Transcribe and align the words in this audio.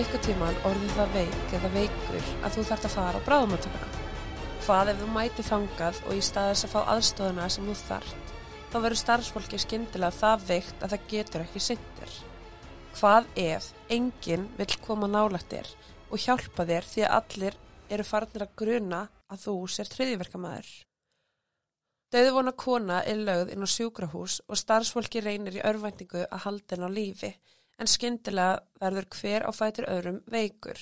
eitthvað 0.00 0.22
tíman 0.24 0.58
orðið 0.64 0.92
það 0.96 1.10
veik 1.16 1.54
eða 1.56 1.70
veikur 1.74 2.28
að 2.46 2.54
þú 2.54 2.62
þart 2.70 2.86
að 2.86 2.92
fara 2.94 3.18
á 3.20 3.26
bráðumáttökuna? 3.26 3.88
Hvað 4.64 4.90
ef 4.92 5.00
þú 5.00 5.08
mæti 5.12 5.44
þangað 5.44 6.00
og 6.06 6.14
í 6.16 6.22
staðis 6.24 6.64
að 6.64 6.72
fá 6.72 6.80
aðstofuna 6.94 7.48
sem 7.52 7.68
þú 7.68 7.74
þart, 7.82 8.32
þá 8.70 8.76
verður 8.78 9.00
starfsfólki 9.00 9.60
skindilega 9.60 10.16
það 10.16 10.46
veikt 10.48 10.84
að 10.84 10.94
það 10.94 11.06
getur 11.12 11.44
ekki 11.44 11.62
sindir. 11.66 12.14
Hvað 12.96 13.28
ef 13.44 13.68
enginn 13.98 14.48
vil 14.56 14.70
koma 14.86 15.10
nálægt 15.10 15.52
þér 15.52 15.72
og 16.08 16.24
hjálpa 16.24 16.68
þér 16.72 16.90
því 16.94 17.04
að 17.04 17.16
allir 17.18 17.60
eru 17.90 18.08
farnir 18.08 18.46
að 18.46 18.56
gruna 18.62 19.04
að 19.28 19.44
þú 19.44 19.56
sér 19.74 19.92
triðiverkamæður? 19.92 20.72
Dauðvona 22.10 22.56
kona 22.58 23.04
er 23.06 23.20
lögð 23.20 23.52
inn 23.52 23.62
á 23.62 23.68
sjúkrahús 23.70 24.40
og 24.48 24.58
starfsfólki 24.58 25.20
reynir 25.22 25.60
í 25.60 25.66
örvæntingu 25.66 26.24
að 26.24 26.46
halda 26.46 26.76
henn 26.78 26.88
á 26.88 26.90
lífi 26.90 27.34
en 27.80 27.88
skyndilega 27.88 28.60
verður 28.80 29.06
hver 29.16 29.46
á 29.48 29.50
fætur 29.56 29.88
öðrum 29.88 30.20
veikur. 30.30 30.80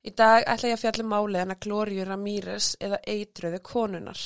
Í 0.00 0.10
dag 0.16 0.46
ætla 0.48 0.70
ég 0.70 0.78
að 0.78 0.84
fjalla 0.84 1.04
um 1.04 1.10
máli 1.12 1.42
hana 1.42 1.58
Glóriu 1.60 2.06
Ramírez 2.08 2.72
eða 2.80 3.02
eitröðu 3.04 3.60
konunar. 3.60 4.22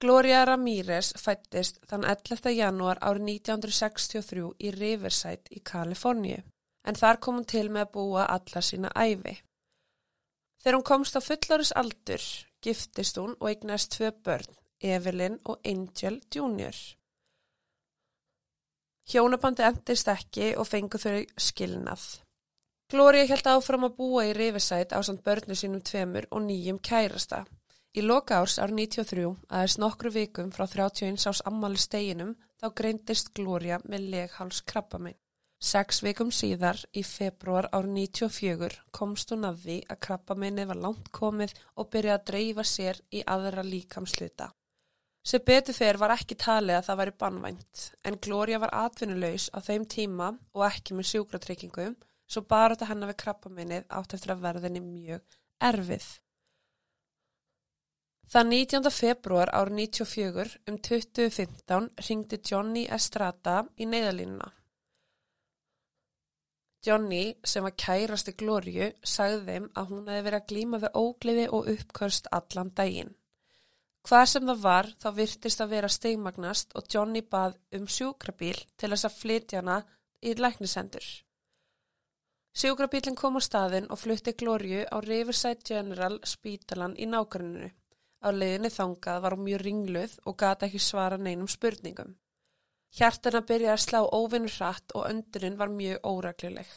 Gloria 0.00 0.44
Ramírez 0.48 1.12
fættist 1.20 1.82
þann 1.88 2.06
11. 2.08 2.54
janúar 2.56 2.98
árið 3.04 3.26
1963 3.36 4.46
í 4.66 4.70
Riverside 4.72 5.52
í 5.52 5.60
Kaliforníu 5.60 6.40
en 6.88 6.96
þar 6.96 7.20
kom 7.20 7.36
hún 7.36 7.48
til 7.52 7.66
með 7.68 7.84
að 7.84 7.90
búa 7.98 8.24
alla 8.24 8.62
sína 8.64 8.92
æfi. 8.96 9.34
Þegar 10.62 10.78
hún 10.78 10.86
komst 10.88 11.18
á 11.18 11.20
fullaris 11.20 11.74
aldur 11.76 12.24
giftist 12.64 13.20
hún 13.20 13.36
og 13.38 13.50
eignast 13.52 13.92
tvö 13.92 14.10
börn, 14.24 14.56
Evelyn 14.80 15.38
og 15.44 15.60
Angel 15.68 16.20
Jr. 16.32 16.80
Hjónabandi 19.10 19.64
endist 19.66 20.06
ekki 20.12 20.52
og 20.54 20.68
fengu 20.70 20.98
þau 21.02 21.22
skilnað. 21.34 22.02
Gloria 22.90 23.26
held 23.26 23.48
áfram 23.50 23.86
að 23.88 23.96
búa 23.96 24.26
í 24.28 24.34
Riverside 24.36 24.94
á 24.94 25.02
samt 25.06 25.24
börnu 25.26 25.56
sínum 25.58 25.82
tveimur 25.82 26.28
og 26.30 26.44
nýjum 26.44 26.78
kærasta. 26.78 27.40
Í 27.90 28.04
loka 28.06 28.38
árs 28.38 28.60
ár 28.62 28.70
93, 28.70 29.32
aðeins 29.50 29.76
nokkru 29.82 30.12
vikum 30.14 30.52
frá 30.54 30.68
31 30.70 31.26
árs 31.26 31.42
ammali 31.50 31.82
steginum, 31.82 32.36
þá 32.62 32.68
greindist 32.80 33.32
Gloria 33.34 33.80
með 33.82 34.06
legháls 34.14 34.62
krabbamein. 34.62 35.18
Seks 35.58 36.00
vikum 36.06 36.30
síðar, 36.30 36.78
í 36.94 37.02
februar 37.02 37.66
ár 37.74 37.90
94, 37.90 38.78
komst 38.94 39.34
hún 39.34 39.50
að 39.50 39.58
því 39.64 39.80
að 39.90 40.02
krabbameinið 40.06 40.70
var 40.70 40.82
langt 40.86 41.10
komið 41.18 41.58
og 41.74 41.90
byrjaði 41.90 42.16
að 42.20 42.26
dreifa 42.30 42.68
sér 42.76 43.02
í 43.10 43.26
aðra 43.26 43.66
líkamsluta. 43.66 44.52
Sem 45.20 45.42
betur 45.44 45.76
fyrir 45.76 46.00
var 46.00 46.14
ekki 46.14 46.36
talið 46.40 46.78
að 46.78 46.86
það 46.86 47.00
væri 47.00 47.16
bannvænt 47.22 47.82
en 48.08 48.16
Gloria 48.24 48.60
var 48.62 48.72
atvinnulegs 48.86 49.50
á 49.52 49.60
þeim 49.60 49.84
tíma 49.84 50.30
og 50.56 50.64
ekki 50.70 50.96
með 50.96 51.10
sjúkratrykkingu 51.10 51.90
svo 52.30 52.42
bara 52.48 52.74
þetta 52.74 52.88
hennar 52.92 53.10
við 53.10 53.20
krabbaminnið 53.24 53.86
átt 53.98 54.16
eftir 54.16 54.32
að 54.34 54.44
verðinni 54.46 54.82
mjög 54.84 55.38
erfið. 55.70 56.06
Það 58.30 58.50
19. 58.54 58.90
februar 58.94 59.50
árið 59.58 59.76
94 59.82 60.56
um 60.70 60.78
2015 60.88 61.88
ringdi 62.06 62.40
Johnny 62.46 62.86
Estrada 62.96 63.56
í 63.76 63.88
neyðalínuna. 63.90 64.52
Johnny 66.86 67.24
sem 67.44 67.66
var 67.66 67.74
kærasti 67.76 68.32
Glóriu 68.40 68.92
sagði 69.04 69.42
þeim 69.48 69.66
að 69.76 69.90
hún 69.90 70.06
hefði 70.08 70.26
verið 70.28 70.38
að 70.38 70.52
glíma 70.52 70.80
við 70.84 70.94
ógliði 71.02 71.48
og 71.58 71.66
uppkörst 71.74 72.30
allan 72.32 72.70
daginn. 72.78 73.10
Hvað 74.08 74.26
sem 74.32 74.46
það 74.48 74.60
var 74.64 74.86
þá 75.02 75.08
virtist 75.16 75.60
að 75.60 75.72
vera 75.74 75.88
steigmagnast 75.92 76.76
og 76.78 76.86
Johnny 76.92 77.20
bað 77.22 77.58
um 77.76 77.88
sjúkrabíl 77.96 78.56
til 78.76 78.92
þess 78.92 79.08
að 79.08 79.18
flytja 79.22 79.60
hana 79.60 79.80
í 80.24 80.32
læknisendur. 80.36 81.08
Sjúkrabílinn 82.60 83.18
kom 83.18 83.38
á 83.38 83.42
staðin 83.44 83.86
og 83.92 84.00
flutti 84.00 84.32
Glóriu 84.34 84.82
á 84.88 84.96
Riverside 85.04 85.62
General 85.68 86.18
spítalan 86.26 86.96
í 86.98 87.06
nákvæmunu. 87.06 87.70
Á 88.20 88.28
leiðinni 88.34 88.70
þangað 88.74 89.20
var 89.22 89.36
hún 89.36 89.46
mjög 89.46 89.62
ringluð 89.64 90.16
og 90.26 90.36
gata 90.42 90.66
ekki 90.66 90.80
svara 90.82 91.16
neinum 91.16 91.48
spurningum. 91.48 92.16
Hjartana 92.98 93.40
byrjaði 93.46 93.76
að 93.76 93.84
slá 93.84 94.00
óvinnur 94.02 94.56
hratt 94.56 94.96
og 94.98 95.06
öndurinn 95.06 95.58
var 95.60 95.70
mjög 95.70 96.00
óræklileg. 96.10 96.70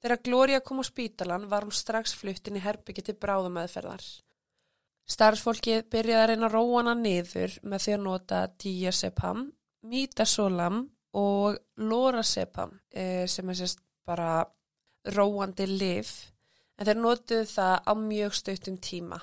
Þegar 0.00 0.22
Glória 0.24 0.60
kom 0.64 0.80
á 0.80 0.84
spítalan 0.88 1.48
var 1.50 1.66
hún 1.66 1.76
strax 1.76 2.14
fluttin 2.16 2.56
í 2.56 2.64
herbyggi 2.64 3.04
til 3.04 3.18
bráðumæðferðar. 3.20 4.06
Starfsfólkið 5.06 5.84
byrjaði 5.92 6.22
að 6.22 6.28
reyna 6.32 6.48
að 6.48 6.54
róa 6.56 6.78
hana 6.80 6.94
niður 6.98 7.52
með 7.62 7.82
því 7.84 7.92
að 7.94 8.02
nota 8.02 8.40
diazepam, 8.62 9.44
mitazolam 9.86 10.80
og 11.16 11.58
lorazepam 11.78 12.74
eh, 12.90 13.24
sem 13.30 13.52
er 13.52 13.58
sérst 13.60 13.84
bara 14.06 14.42
róandi 15.14 15.68
liv 15.70 16.10
en 16.76 16.88
þeir 16.88 16.98
notuðu 16.98 17.46
það 17.52 17.76
á 17.86 17.92
mjög 18.02 18.36
stöttum 18.40 18.80
tíma. 18.82 19.20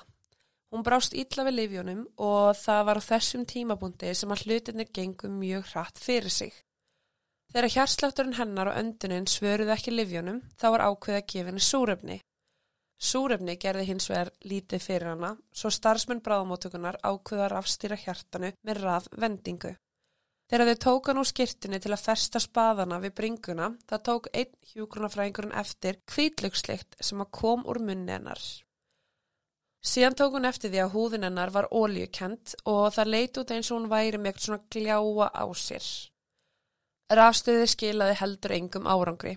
Hún 0.72 0.82
brást 0.82 1.14
ítla 1.14 1.44
við 1.46 1.58
livjónum 1.60 2.06
og 2.16 2.56
það 2.58 2.86
var 2.88 2.98
á 2.98 3.08
þessum 3.12 3.44
tímabúndi 3.46 4.14
sem 4.16 4.32
að 4.32 4.46
hlutinir 4.48 4.88
gengum 4.90 5.36
mjög 5.38 5.68
hratt 5.70 6.00
fyrir 6.00 6.32
sig. 6.32 6.54
Þegar 7.52 7.74
hjarslátturinn 7.76 8.38
hennar 8.40 8.72
og 8.72 8.80
öndunin 8.80 9.28
svöruði 9.30 9.76
ekki 9.76 9.92
livjónum 9.94 10.40
þá 10.58 10.66
var 10.74 10.88
ákveð 10.88 11.20
að 11.20 11.28
gefa 11.30 11.52
henni 11.52 11.62
súröfni 11.62 12.22
Súrefni 13.04 13.58
gerði 13.60 13.84
hins 13.90 14.06
vegar 14.08 14.30
lítið 14.48 14.80
fyrir 14.80 15.10
hana, 15.10 15.34
svo 15.52 15.70
starfsmenn 15.72 16.22
bráðamótökunar 16.24 16.96
ákveðar 17.04 17.58
afstýra 17.58 17.98
hjartanu 18.00 18.54
með 18.64 18.80
rað 18.80 19.08
vendingu. 19.20 19.74
Þegar 20.48 20.70
þau 20.70 20.80
tók 20.84 21.08
hann 21.10 21.20
úr 21.20 21.28
skirtinu 21.28 21.80
til 21.80 21.92
að 21.92 22.04
festa 22.04 22.40
spaðana 22.40 23.00
við 23.02 23.14
bringuna, 23.20 23.70
það 23.88 24.04
tók 24.08 24.28
einn 24.32 24.52
hjúgrunafræðingurinn 24.72 25.56
eftir 25.60 26.00
kvítlökslikt 26.08 26.96
sem 27.00 27.20
að 27.24 27.32
kom 27.40 27.64
úr 27.68 27.80
munni 27.84 28.12
hennar. 28.12 28.40
Síðan 29.84 30.16
tók 30.16 30.36
hún 30.38 30.48
eftir 30.48 30.72
því 30.72 30.80
að 30.84 30.92
húðin 30.96 31.26
hennar 31.28 31.52
var 31.52 31.68
óljukent 31.72 32.54
og 32.64 32.86
það 32.96 33.10
leiti 33.12 33.40
út 33.42 33.50
eins 33.52 33.70
og 33.70 33.80
hún 33.80 33.90
væri 33.92 34.20
með 34.20 34.30
eitthvað 34.30 34.46
svona 34.46 34.68
gljáa 34.76 35.28
á 35.28 35.44
sér. 35.60 35.88
Rafstöði 37.12 37.66
skilaði 37.68 38.16
heldur 38.22 38.56
engum 38.56 38.88
árangri. 38.88 39.34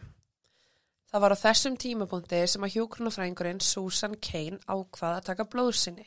Það 1.08 1.24
var 1.24 1.36
á 1.36 1.44
þessum 1.44 1.76
tímapunkti 1.80 2.40
sem 2.52 2.66
að 2.68 2.74
hjókrunafræðingurinn 2.76 3.62
Susan 3.64 4.18
Kane 4.20 4.60
ákvaða 4.68 5.22
að 5.22 5.28
taka 5.30 5.46
blóðsynni. 5.54 6.04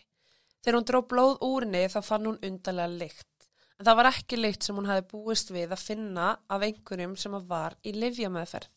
Þegar 0.61 0.77
hún 0.77 0.89
dró 0.91 1.01
blóð 1.09 1.39
úr 1.47 1.65
henni 1.65 1.87
þá 1.89 2.01
fann 2.05 2.27
hún 2.29 2.43
undarlega 2.45 2.99
lykt. 3.01 3.47
En 3.81 3.87
það 3.89 3.97
var 3.97 4.09
ekki 4.11 4.37
lykt 4.37 4.67
sem 4.67 4.77
hún 4.77 4.91
hafi 4.91 5.07
búist 5.09 5.53
við 5.55 5.71
að 5.73 5.87
finna 5.87 6.27
af 6.53 6.67
einhverjum 6.67 7.15
sem 7.17 7.37
var 7.49 7.79
í 7.81 7.95
livjameðferð. 7.97 8.69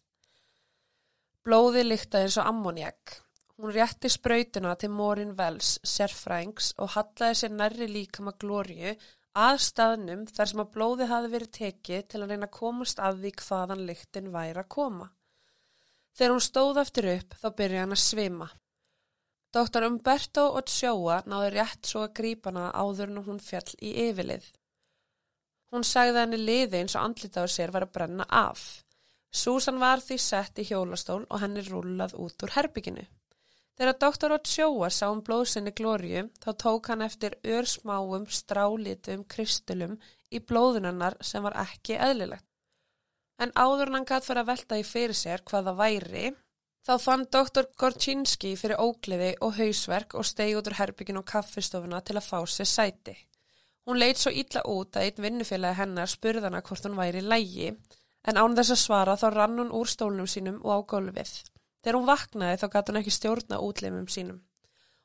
Blóði 1.44 1.84
lyktaði 1.84 2.30
eins 2.30 2.38
og 2.40 2.48
ammoniak. 2.48 3.18
Hún 3.60 3.74
rétti 3.76 4.08
sprautuna 4.10 4.78
til 4.80 4.90
Morin 4.96 5.34
Wells, 5.36 5.74
sérfræðings, 5.84 6.72
og 6.80 6.94
hallaði 6.96 7.36
sér 7.42 7.52
nærri 7.52 7.90
líka 7.92 8.24
maður 8.24 8.40
glóriu 8.46 8.94
að 9.44 9.60
staðnum 9.66 10.24
þar 10.32 10.50
sem 10.54 10.64
að 10.64 10.72
blóði 10.78 11.10
hafi 11.12 11.34
verið 11.36 11.52
tekið 11.60 12.08
til 12.08 12.24
að 12.24 12.32
reyna 12.32 12.48
að 12.48 12.56
komast 12.62 13.04
að 13.04 13.20
því 13.26 13.34
hvaðan 13.44 13.86
lyktin 13.90 14.32
væri 14.32 14.64
að 14.64 14.72
koma. 14.78 15.10
Þegar 16.14 16.36
hún 16.36 16.44
stóð 16.46 16.80
eftir 16.84 17.08
upp 17.16 17.38
þá 17.42 17.48
byrjaði 17.58 17.82
hann 17.84 17.96
að 17.96 18.04
svima. 18.04 18.50
Dr. 19.54 19.86
Umberto 19.86 20.44
Ochoa 20.60 21.20
náði 21.30 21.50
rétt 21.54 21.90
svo 21.90 22.04
að 22.06 22.14
grípana 22.20 22.70
áður 22.74 23.12
en 23.12 23.24
hún 23.28 23.42
fjall 23.42 23.74
í 23.82 23.94
yfirlið. 24.08 24.46
Hún 25.74 25.86
sagði 25.86 26.22
henni 26.22 26.40
liði 26.40 26.80
eins 26.80 26.96
og 26.98 27.08
andlita 27.08 27.46
á 27.46 27.48
sér 27.50 27.74
var 27.74 27.88
að 27.88 27.94
brenna 27.98 28.28
af. 28.30 28.64
Susan 29.34 29.82
var 29.82 30.02
því 30.06 30.20
sett 30.22 30.62
í 30.62 30.68
hjólastól 30.70 31.24
og 31.24 31.42
henni 31.42 31.66
rúlað 31.66 32.14
út 32.22 32.46
úr 32.46 32.54
herbygginu. 32.58 33.06
Þegar 33.74 33.98
Dr. 34.04 34.36
Ochoa 34.38 34.90
sá 34.94 35.08
um 35.10 35.22
blóðsynni 35.26 35.74
glóriu 35.74 36.28
þá 36.46 36.50
tók 36.66 36.92
hann 36.94 37.02
eftir 37.02 37.40
örsmáum 37.42 38.28
strálitum 38.30 39.26
kristulum 39.26 39.98
í 40.30 40.42
blóðunannar 40.42 41.18
sem 41.26 41.42
var 41.46 41.58
ekki 41.66 41.98
eðlilegt 41.98 42.46
en 43.42 43.52
áður 43.56 43.92
hann 43.94 44.08
gætt 44.08 44.28
fyrir 44.28 44.44
að 44.44 44.50
velta 44.52 44.80
í 44.80 44.86
fyrir 44.88 45.18
sér 45.18 45.44
hvaða 45.50 45.74
væri, 45.80 46.32
þá 46.86 46.94
fann 47.02 47.26
doktor 47.32 47.70
Gorczynski 47.80 48.54
fyrir 48.60 48.82
ógleði 48.84 49.34
og 49.42 49.56
hausverk 49.58 50.16
og 50.20 50.28
stegi 50.28 50.58
út 50.60 50.70
úr 50.70 50.78
herbyggin 50.80 51.22
og 51.22 51.28
kaffistofuna 51.30 52.02
til 52.02 52.18
að 52.20 52.28
fá 52.30 52.40
sér 52.46 52.70
sæti. 52.70 53.16
Hún 53.88 54.00
leitt 54.00 54.22
svo 54.22 54.32
ítla 54.32 54.64
út 54.70 54.96
að 54.96 55.10
einn 55.10 55.26
vinnufélagi 55.26 55.80
hennar 55.82 56.12
spurði 56.12 56.46
hana 56.46 56.62
hvort 56.64 56.86
hún 56.88 57.00
væri 57.00 57.24
lægi, 57.24 57.74
en 58.24 58.40
án 58.40 58.56
þess 58.56 58.76
að 58.76 58.84
svara 58.84 59.18
þá 59.20 59.28
rann 59.34 59.60
hún 59.60 59.74
úr 59.76 59.90
stólnum 59.92 60.30
sínum 60.30 60.62
og 60.64 60.72
á 60.72 60.80
gólfið. 60.94 61.34
Þegar 61.84 61.98
hún 62.00 62.08
vaknaði 62.08 62.60
þá 62.62 62.68
gæti 62.76 62.92
hún 62.94 63.00
ekki 63.02 63.16
stjórna 63.18 63.60
útleimum 63.60 64.08
sínum. 64.08 64.40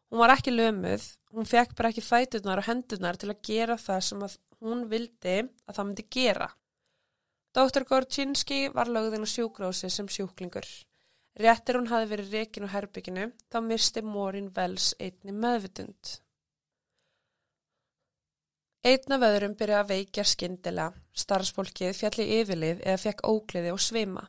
Hún 0.08 0.22
var 0.22 0.32
ekki 0.36 0.54
lömuð, 0.54 1.02
hún 1.34 1.48
fekk 1.48 1.74
bara 1.76 1.90
ekki 1.90 2.04
fæturnar 2.06 2.62
og 2.62 2.68
hendurnar 2.68 3.18
til 3.18 3.32
að 3.32 3.42
gera 3.44 3.76
það 3.76 4.04
sem 4.06 4.22
hún 4.62 4.86
vildi 4.88 5.34
að 5.42 5.74
það 5.74 5.88
myndi 5.88 6.06
gera. 6.14 6.48
Dr. 7.56 7.84
Gorczynski 7.88 8.68
var 8.74 8.90
lögðin 8.92 9.24
á 9.24 9.28
sjúgrósi 9.28 9.88
sem 9.90 10.08
sjúklingur. 10.08 10.66
Réttir 11.38 11.78
hún 11.78 11.88
hafi 11.88 12.08
verið 12.10 12.32
rekin 12.34 12.66
á 12.68 12.74
herbygginu, 12.74 13.28
þá 13.48 13.58
misti 13.64 14.02
Morin 14.02 14.50
Wells 14.56 14.90
einni 14.98 15.32
meðvitund. 15.32 16.18
Einna 18.84 19.18
vöðurum 19.22 19.54
byrja 19.58 19.80
að 19.82 19.92
veikja 19.94 20.24
skindila, 20.24 20.90
starfsfólkið 21.22 21.96
fjalli 21.98 22.28
yfirlið 22.40 22.84
eða 22.84 23.00
fekk 23.04 23.24
ógliði 23.26 23.72
og 23.74 23.80
svima. 23.82 24.28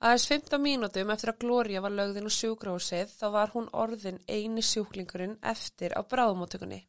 Aðeins 0.00 0.28
15 0.30 0.62
mínútum 0.64 1.10
eftir 1.12 1.32
að 1.32 1.40
Gloria 1.42 1.82
var 1.84 1.96
lögðin 1.96 2.28
úr 2.28 2.36
sjúgrósið 2.36 3.10
þá 3.16 3.26
var 3.34 3.50
hún 3.56 3.68
orðin 3.72 4.20
eini 4.28 4.62
sjúklingurinn 4.64 5.36
eftir 5.42 5.92
á 5.96 6.00
bráðumótökunni. 6.00 6.84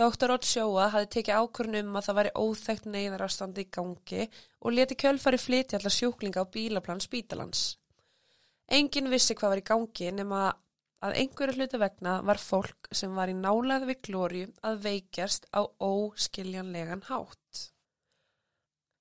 Dr. 0.00 0.32
Otsjóa 0.32 0.86
hafði 0.94 1.08
tekið 1.12 1.42
ákvörn 1.42 1.76
um 1.82 1.96
að 1.98 2.06
það 2.06 2.18
væri 2.18 2.30
óþægt 2.40 2.86
neyðarastandi 2.88 3.64
í 3.66 3.70
gangi 3.76 4.22
og 4.64 4.72
leti 4.72 4.96
kjölfari 5.02 5.40
flytja 5.40 5.76
allar 5.76 5.92
sjúklinga 5.92 6.40
á 6.40 6.52
bílaplan 6.54 7.02
spítalans. 7.04 7.64
Engin 8.70 9.10
vissi 9.12 9.36
hvað 9.36 9.52
var 9.52 9.60
í 9.60 9.66
gangi 9.72 10.12
nema 10.16 10.40
að 11.04 11.18
einhverju 11.20 11.58
hluta 11.58 11.80
vegna 11.82 12.14
var 12.30 12.40
fólk 12.40 12.88
sem 12.96 13.12
var 13.16 13.32
í 13.32 13.36
nálað 13.36 13.86
við 13.90 14.00
glóriu 14.08 14.48
að 14.64 14.80
veikjast 14.86 15.48
á 15.52 15.68
óskiljanlegan 15.68 17.04
hátt. 17.10 17.66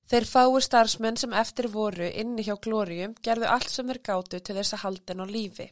Þeir 0.09 0.25
fái 0.25 0.61
starfsmenn 0.65 1.19
sem 1.21 1.35
eftir 1.37 1.69
voru 1.71 2.07
inni 2.09 2.43
hjá 2.43 2.55
glóriu 2.59 3.13
gerðu 3.23 3.51
allt 3.53 3.71
sem 3.71 3.87
þeir 3.87 4.03
gáttu 4.11 4.39
til 4.41 4.55
þess 4.57 4.75
að 4.75 4.83
halda 4.87 5.13
henn 5.13 5.23
á 5.23 5.27
lífi. 5.29 5.71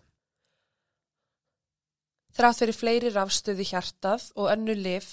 Þrátt 2.38 2.60
fyrir 2.62 2.78
fleiri 2.78 3.10
rafstöði 3.10 3.66
hjartað 3.66 4.28
og 4.38 4.51
önnu 4.51 4.75
lif 4.78 5.07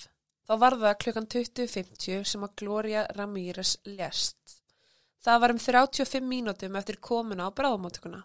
þá 0.44 0.58
var 0.60 0.74
það 0.82 0.98
klukkan 1.04 1.28
20.50 1.32 2.26
sem 2.28 2.42
að 2.44 2.56
Gloria 2.60 3.06
Ramírez 3.16 3.78
lest. 3.88 4.58
Það 5.24 5.40
var 5.40 5.54
um 5.54 5.60
35 5.64 6.28
mínútum 6.28 6.76
eftir 6.76 7.00
komuna 7.00 7.48
á 7.48 7.56
bráðumótökuna. 7.56 8.20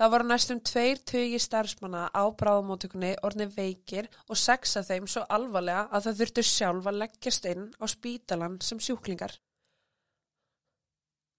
Það 0.00 0.12
var 0.14 0.24
næstum 0.24 0.62
tveir 0.64 1.02
tögi 1.04 1.42
starfsmanna 1.44 2.06
á 2.16 2.22
bráðumótökunni 2.32 3.12
orðni 3.28 3.50
veikir 3.52 4.08
og 4.24 4.40
sex 4.40 4.78
af 4.80 4.88
þeim 4.88 5.04
svo 5.04 5.26
alvarlega 5.28 5.84
að 5.92 6.08
það 6.08 6.18
þurftu 6.22 6.48
sjálf 6.48 6.88
að 6.88 7.00
leggjast 7.04 7.52
inn 7.52 7.68
á 7.76 7.84
spítalan 7.92 8.56
sem 8.64 8.80
sjúklingar. 8.80 9.36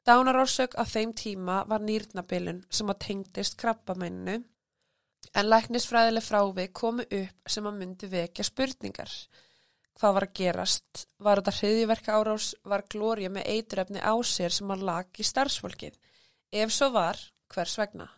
Dánarórsök 0.05 0.77
af 0.77 0.93
þeim 0.93 1.17
tíma 1.17 1.63
var 1.65 1.81
nýrnabilun 1.81 2.61
sem 2.69 2.93
að 2.93 3.05
tengdist 3.07 3.57
krabbamenninu 3.57 4.43
En 5.31 5.49
læknisfræðileg 5.49 6.25
frávið 6.25 6.73
komu 6.77 7.05
upp 7.07 7.51
sem 7.55 7.67
að 7.69 7.77
myndi 7.79 8.09
vekja 8.11 8.45
spurningar. 8.45 9.13
Hvað 9.99 10.15
var 10.17 10.25
að 10.27 10.33
gerast? 10.39 11.05
Var 11.21 11.41
þetta 11.41 11.53
hriðiverka 11.59 12.17
árás? 12.17 12.49
Var 12.65 12.83
glória 12.89 13.29
með 13.29 13.47
eiturefni 13.53 14.01
á 14.01 14.13
sér 14.25 14.53
sem 14.53 14.73
að 14.73 14.85
lag 14.89 15.21
í 15.21 15.25
starfsfólkið? 15.25 15.95
Ef 16.53 16.73
svo 16.73 16.89
var, 16.93 17.21
hvers 17.53 17.77
vegna? 17.81 18.09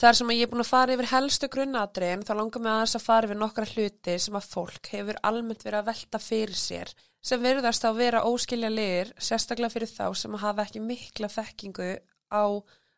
Þar 0.00 0.16
sem 0.16 0.30
að 0.32 0.38
ég 0.38 0.46
er 0.46 0.48
búin 0.48 0.62
að 0.62 0.70
fara 0.70 0.94
yfir 0.94 1.08
helstu 1.10 1.48
grunnatriðin 1.52 2.22
þá 2.24 2.32
langar 2.38 2.62
mig 2.64 2.72
aðeins 2.72 2.96
að 2.96 3.04
fara 3.04 3.28
yfir 3.28 3.38
nokkra 3.40 3.66
hluti 3.68 4.14
sem 4.24 4.38
að 4.38 4.46
fólk 4.54 4.90
hefur 4.94 5.18
almennt 5.28 5.64
verið 5.66 5.80
að 5.82 5.90
velta 5.90 6.20
fyrir 6.24 6.56
sér 6.56 6.92
sem 7.20 7.42
verðast 7.44 7.84
að 7.84 8.00
vera 8.00 8.22
óskilja 8.24 8.70
lir 8.72 9.12
sérstaklega 9.20 9.74
fyrir 9.74 9.92
þá 9.92 10.06
sem 10.16 10.38
að 10.38 10.44
hafa 10.46 10.64
ekki 10.64 10.80
mikla 10.84 11.28
þekkingu 11.28 11.90
á 12.32 12.44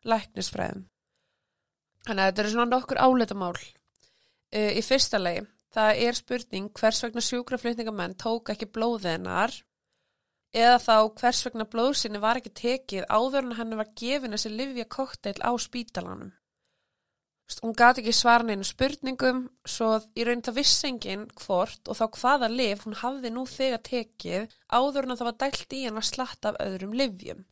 læknisfræðum. 0.07 0.85
Þannig 2.03 2.23
að 2.23 2.29
þetta 2.29 2.43
eru 2.43 2.53
svona 2.53 2.71
nokkur 2.71 3.01
áleitamál. 3.03 3.57
Uh, 4.53 4.71
í 4.77 4.81
fyrsta 4.85 5.19
legi, 5.21 5.45
það 5.73 6.01
er 6.07 6.17
spurning 6.19 6.71
hvers 6.77 7.01
vegna 7.05 7.23
sjúkraflutningamenn 7.25 8.17
tók 8.21 8.51
ekki 8.53 8.69
blóðinar 8.69 9.55
eða 10.53 10.77
þá 10.83 10.95
hvers 11.17 11.41
vegna 11.47 11.65
blóðsynni 11.65 12.21
var 12.21 12.37
ekki 12.37 12.53
tekið 12.59 13.07
áður 13.09 13.47
en 13.47 13.57
henni 13.57 13.79
var 13.79 13.89
gefin 13.97 14.35
þessi 14.35 14.51
livja 14.53 14.85
kokteil 14.85 15.39
á 15.41 15.51
spítalanum. 15.57 16.31
Hún 17.61 17.75
gati 17.77 18.01
ekki 18.01 18.13
svaran 18.15 18.53
einu 18.53 18.65
spurningum 18.65 19.41
svo 19.67 19.89
í 20.17 20.23
raun 20.25 20.41
það 20.45 20.57
vissengin 20.61 21.25
hvort 21.41 21.89
og 21.91 21.97
þá 21.99 22.05
hvaða 22.17 22.49
liv 22.49 22.85
hún 22.85 22.95
hafði 23.01 23.31
nú 23.33 23.43
þegar 23.49 23.83
tekið 23.89 24.55
áður 24.71 25.09
en 25.09 25.17
það 25.17 25.27
var 25.29 25.37
dælt 25.43 25.75
í 25.75 25.81
henn 25.83 25.99
að 25.99 26.07
slatta 26.09 26.53
af 26.53 26.61
öðrum 26.63 26.95
livjum. 26.97 27.43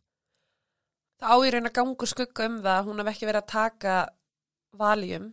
Það 1.21 1.33
á 1.33 1.38
í 1.45 1.51
raun 1.54 1.69
að 1.69 1.77
gangu 1.77 2.09
skugga 2.09 2.47
um 2.50 2.57
það 2.63 2.88
hún 2.88 3.04
hef 3.04 3.12
ekki 3.12 3.30
verið 3.30 3.44
að 3.44 3.51
taka 3.51 3.97
valjum 4.77 5.31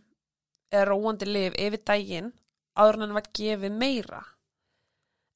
eða 0.71 0.87
róandi 0.89 1.27
liv 1.29 1.55
yfir 1.57 1.83
daginn 1.85 2.33
áður 2.77 2.99
en 2.99 3.05
hann 3.05 3.17
var 3.17 3.31
gefið 3.39 3.79
meira. 3.79 4.21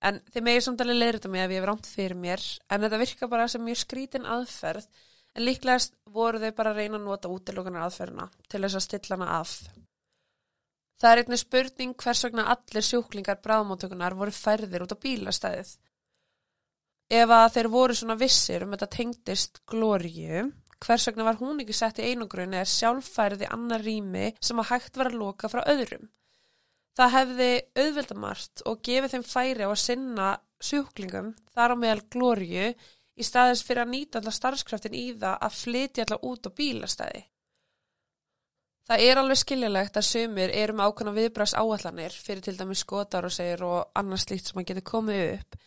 En 0.03 0.19
þeim 0.33 0.49
er 0.51 0.65
samtalið 0.65 0.99
leirita 0.99 1.31
mig 1.31 1.43
að 1.43 1.55
ég 1.55 1.61
hef 1.61 1.69
rámt 1.69 1.87
fyrir 1.87 2.19
mér 2.19 2.43
en 2.69 2.83
þetta 2.83 3.01
virka 3.01 3.29
bara 3.31 3.47
sem 3.51 3.63
mjög 3.63 3.79
skrítin 3.83 4.27
aðferð 4.27 4.89
en 5.33 5.45
líklegast 5.47 5.95
voru 6.15 6.41
þau 6.41 6.51
bara 6.57 6.73
að 6.73 6.81
reyna 6.81 6.99
að 6.99 7.07
nota 7.07 7.31
útilokunar 7.31 7.87
aðferðina 7.87 8.27
til 8.51 8.61
þess 8.65 8.79
að 8.79 8.85
stilla 8.87 9.17
hana 9.17 9.29
af. 9.39 9.53
Það 11.01 11.11
er 11.11 11.21
einnig 11.23 11.41
spurning 11.41 11.95
hvers 11.99 12.21
vegna 12.27 12.45
allir 12.53 12.85
sjúklingar 12.85 13.39
bráðmáttökunar 13.43 14.15
voru 14.19 14.35
færðir 14.35 14.85
út 14.85 14.93
á 14.95 15.03
bílastæðið. 15.03 15.71
Ef 17.13 17.33
að 17.35 17.47
þeir 17.55 17.69
voru 17.73 17.95
svona 17.97 18.19
vissir 18.19 18.63
um 18.63 18.75
þetta 18.75 18.91
tengdist 18.93 19.59
glóriu 19.67 20.45
hvers 20.83 21.07
vegna 21.07 21.27
var 21.27 21.39
hún 21.39 21.61
ekki 21.63 21.75
sett 21.77 22.01
í 22.01 22.09
einangrun 22.11 22.55
eða 22.55 22.69
sjálffærið 22.69 23.45
í 23.45 23.51
annar 23.55 23.83
rými 23.85 24.31
sem 24.43 24.59
að 24.59 24.69
hægt 24.73 24.99
var 24.99 25.11
að 25.11 25.19
loka 25.21 25.49
frá 25.51 25.63
öðrum. 25.71 26.09
Það 26.97 27.13
hefði 27.17 27.51
auðvildamart 27.83 28.63
og 28.69 28.81
gefið 28.85 29.15
þeim 29.15 29.25
færi 29.25 29.65
á 29.65 29.69
að 29.69 29.81
sinna 29.81 30.29
sjúklingum 30.63 31.31
þar 31.55 31.73
á 31.73 31.75
meðal 31.81 32.03
glóriu 32.13 32.67
í 33.13 33.25
staðis 33.25 33.63
fyrir 33.65 33.83
að 33.85 33.93
nýta 33.93 34.19
allar 34.19 34.35
starfskraftin 34.37 34.97
í 34.97 35.05
það 35.17 35.37
að 35.47 35.59
flytja 35.59 36.05
allar 36.05 36.27
út 36.29 36.49
á 36.49 36.51
bílastæði. 36.57 37.23
Það 38.83 39.01
er 39.07 39.19
alveg 39.19 39.39
skiljulegt 39.39 39.97
að 39.97 40.09
sömur 40.09 40.53
eru 40.53 40.73
með 40.75 40.89
ákvæmna 40.89 41.13
viðbrast 41.17 41.55
áallanir 41.55 42.15
fyrir 42.19 42.43
til 42.43 42.57
dæmi 42.59 42.75
skotar 42.75 43.25
og 43.25 43.31
segir 43.31 43.63
og 43.63 43.93
annars 43.95 44.25
slíkt 44.27 44.49
sem 44.49 44.59
að 44.59 44.67
geta 44.71 44.83
komið 44.89 45.21
upp 45.37 45.61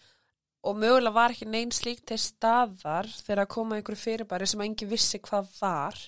og 0.67 0.79
mögulega 0.83 1.15
var 1.15 1.35
ekki 1.35 1.47
neinn 1.49 1.73
slíkt 1.75 2.09
til 2.11 2.19
staðar 2.21 3.09
þegar 3.09 3.45
að 3.45 3.53
koma 3.55 3.77
einhverju 3.77 4.01
fyrirbæri 4.03 4.49
sem 4.51 4.65
engi 4.65 4.89
vissi 4.91 5.21
hvað 5.23 5.51
var. 5.61 5.99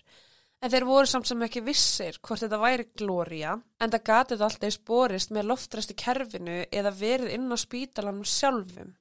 En 0.59 0.73
þeir 0.73 0.87
voru 0.89 1.07
samt 1.07 1.29
sem 1.31 1.43
ekki 1.47 1.63
vissir 1.63 2.19
hvort 2.19 2.43
þetta 2.43 2.59
væri 2.59 2.89
glória 2.99 3.53
en 3.55 3.93
það 3.93 4.07
gatið 4.11 4.45
alltaf 4.47 4.75
spórist 4.75 5.35
með 5.35 5.51
loftræstu 5.53 5.95
kerfinu 6.03 6.57
eða 6.81 6.95
verið 7.01 7.35
inn 7.37 7.47
á 7.55 7.57
spítalanum 7.63 8.27
sjálfum. 8.27 8.97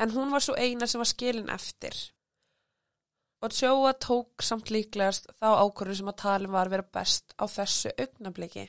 En 0.00 0.12
hún 0.16 0.32
var 0.32 0.44
svo 0.44 0.56
eina 0.60 0.88
sem 0.88 1.00
var 1.00 1.08
skilin 1.08 1.48
eftir. 1.52 1.96
Og 3.40 3.56
sjóa 3.56 3.94
tók 3.96 4.44
samt 4.44 4.68
líklegast 4.68 5.30
þá 5.40 5.48
ákvörðu 5.64 5.96
sem 6.02 6.12
að 6.12 6.20
talin 6.26 6.52
var 6.52 6.68
að 6.68 6.76
vera 6.76 6.92
best 7.00 7.32
á 7.40 7.48
þessu 7.48 7.94
augnabliki 7.96 8.68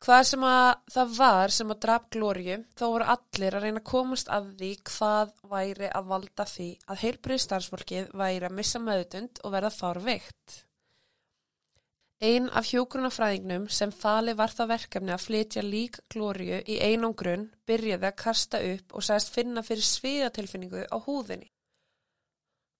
Hvað 0.00 0.22
sem 0.24 0.44
að 0.48 0.70
það 0.94 1.10
var 1.18 1.52
sem 1.52 1.72
að 1.74 1.80
draf 1.84 2.04
glóriu 2.14 2.54
þá 2.72 2.84
voru 2.86 3.06
allir 3.14 3.56
að 3.56 3.64
reyna 3.66 3.80
að 3.82 3.88
komast 3.90 4.30
að 4.32 4.46
því 4.56 4.70
hvað 4.88 5.32
væri 5.50 5.90
að 5.98 6.06
valda 6.12 6.46
því 6.48 6.68
að 6.86 7.02
heilbrið 7.02 7.42
starfsfólkið 7.44 8.14
væri 8.22 8.48
að 8.48 8.54
missa 8.56 8.80
möðutund 8.80 9.42
og 9.44 9.52
verða 9.52 9.70
þár 9.76 10.00
veikt. 10.06 10.54
Einn 12.30 12.48
af 12.56 12.70
hjógrunafræðingnum 12.70 13.66
sem 13.72 13.92
fali 13.92 14.32
var 14.36 14.56
það 14.56 14.72
verkefni 14.72 15.12
að 15.12 15.26
flytja 15.26 15.66
lík 15.66 16.00
glóriu 16.12 16.62
í 16.64 16.80
einangrun 16.80 17.46
byrjaði 17.68 18.08
að 18.08 18.18
kasta 18.24 18.62
upp 18.70 18.96
og 18.96 19.04
sæst 19.04 19.34
finna 19.36 19.64
fyrir 19.64 19.84
sviðatilfinningu 19.84 20.86
á 20.88 20.96
húðinni. 20.96 21.52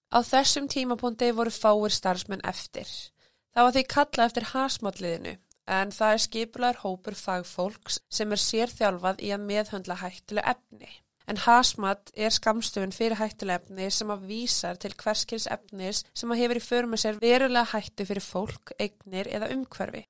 Á 0.09 0.25
þessum 0.25 0.65
tímapunkti 0.69 1.29
voru 1.37 1.53
fáir 1.53 1.93
starfsmenn 1.93 2.45
eftir. 2.49 2.89
Það 3.53 3.67
var 3.67 3.77
því 3.77 3.87
kalla 3.93 4.29
eftir 4.29 4.51
hasmátliðinu 4.55 5.37
en 5.71 5.93
það 5.95 6.15
er 6.15 6.23
skipular 6.25 6.81
hópur 6.83 7.15
fagfólks 7.15 8.01
sem 8.11 8.35
er 8.35 8.43
sérþjálfað 8.43 9.23
í 9.23 9.31
að 9.35 9.47
meðhöndla 9.47 9.97
hættilega 10.01 10.55
efni. 10.55 10.91
En 11.29 11.39
hasmat 11.45 12.11
er 12.17 12.33
skamstöfun 12.33 12.95
fyrir 12.95 13.19
hættilega 13.19 13.61
efni 13.61 13.89
sem 13.93 14.09
að 14.11 14.25
vísar 14.31 14.79
til 14.81 14.91
hverskils 14.99 15.47
efnis 15.55 16.01
sem 16.17 16.31
að 16.33 16.41
hefur 16.43 16.59
í 16.59 16.63
förmur 16.65 17.01
sér 17.01 17.19
verulega 17.21 17.69
hættu 17.71 18.07
fyrir 18.09 18.25
fólk, 18.25 18.73
eignir 18.79 19.29
eða 19.31 19.51
umhverfi. 19.55 20.03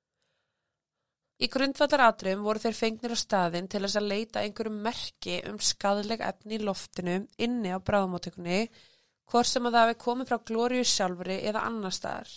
Í 1.42 1.48
grundvallar 1.50 2.04
atriðum 2.06 2.44
voru 2.46 2.62
þeir 2.62 2.76
fengnir 2.78 3.14
á 3.14 3.18
staðin 3.18 3.68
til 3.70 3.82
þess 3.82 3.98
að 3.98 4.10
leita 4.12 4.42
einhverjum 4.42 4.78
merki 4.84 5.40
um 5.50 5.58
skadleg 5.58 6.22
efni 6.22 6.58
í 6.58 6.62
loftinu 6.62 7.16
inni 7.46 7.72
á 7.74 7.82
bráðmótökunni, 7.82 8.68
hvort 9.30 9.50
sem 9.50 9.66
að 9.66 9.74
það 9.76 9.86
hefði 9.88 10.00
komið 10.04 10.30
frá 10.30 10.38
glóriu 10.50 10.84
sjálfri 10.86 11.40
eða 11.50 11.64
annar 11.66 11.94
staðar. 11.96 12.30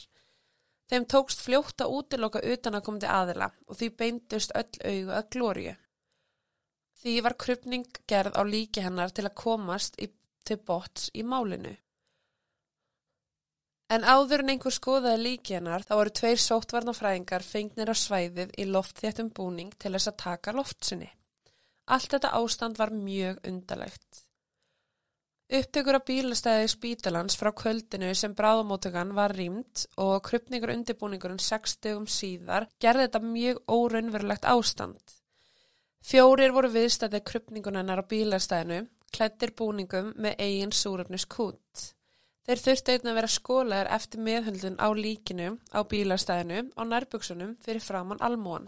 Þeim 0.91 1.05
tókst 1.09 1.41
fljótt 1.41 1.81
að 1.81 1.95
útiloka 1.99 2.41
utan 2.45 2.77
að 2.77 2.85
komandi 2.85 3.09
aðila 3.09 3.49
og 3.65 3.79
því 3.79 3.89
beindust 4.01 4.53
öll 4.59 4.69
augu 4.91 5.15
að 5.17 5.29
glóriu. 5.35 5.73
Því 7.01 7.15
var 7.25 7.37
krypning 7.41 7.97
gerð 8.09 8.37
á 8.37 8.41
líki 8.45 8.83
hennar 8.85 9.13
til 9.13 9.25
að 9.25 9.37
komast 9.41 9.97
í, 10.01 10.09
til 10.45 10.57
bots 10.57 11.09
í 11.13 11.25
málinu. 11.25 11.73
En 13.93 14.01
áður 14.01 14.41
en 14.41 14.51
einhver 14.55 14.73
skoðaði 14.73 15.21
líki 15.21 15.57
hennar 15.57 15.83
þá 15.85 15.93
voru 15.99 16.13
tveir 16.19 16.41
sóttvarnafræðingar 16.41 17.45
fengnir 17.45 17.91
á 17.93 17.95
svæðið 17.97 18.55
í 18.57 18.65
loftþéttum 18.69 19.29
búning 19.37 19.73
til 19.77 19.93
þess 19.93 20.09
að 20.09 20.21
taka 20.23 20.55
loftsinni. 20.57 21.11
Allt 21.93 22.15
þetta 22.15 22.33
ástand 22.39 22.81
var 22.81 22.93
mjög 22.93 23.43
undalegt. 23.45 24.24
Upptökur 25.45 25.99
af 25.99 26.07
bílastæði 26.07 26.69
spítalans 26.71 27.35
frá 27.37 27.51
kvöldinu 27.53 28.07
sem 28.17 28.33
bráðamótökan 28.33 29.11
var 29.13 29.35
rýmt 29.37 29.83
og 30.01 30.23
krypningur 30.25 30.71
undirbúningurinn 30.73 31.37
60 31.37 32.07
síðar 32.09 32.65
gerði 32.81 33.05
þetta 33.05 33.21
mjög 33.21 33.59
óraunverulegt 33.69 34.47
ástand. 34.49 35.13
Fjórir 36.01 36.55
voru 36.55 36.71
viðstæðið 36.73 37.23
krypningunennar 37.29 38.01
á 38.01 38.09
bílastæðinu, 38.09 38.87
klættir 39.13 39.53
búningum 39.53 40.11
með 40.17 40.41
eigin 40.47 40.73
súröfnus 40.73 41.27
kút. 41.29 41.91
Þeir 42.45 42.63
þurfti 42.65 42.95
einnig 42.95 43.11
að 43.11 43.19
vera 43.19 43.33
skólaðir 43.35 43.91
eftir 43.99 44.25
meðhöldun 44.25 44.81
á 44.81 44.87
líkinu 44.97 45.51
á 45.69 45.79
bílastæðinu 45.85 46.71
á 46.73 46.81
nærbuksunum 46.89 47.53
fyrir 47.61 47.85
framann 47.85 48.25
almúan. 48.25 48.65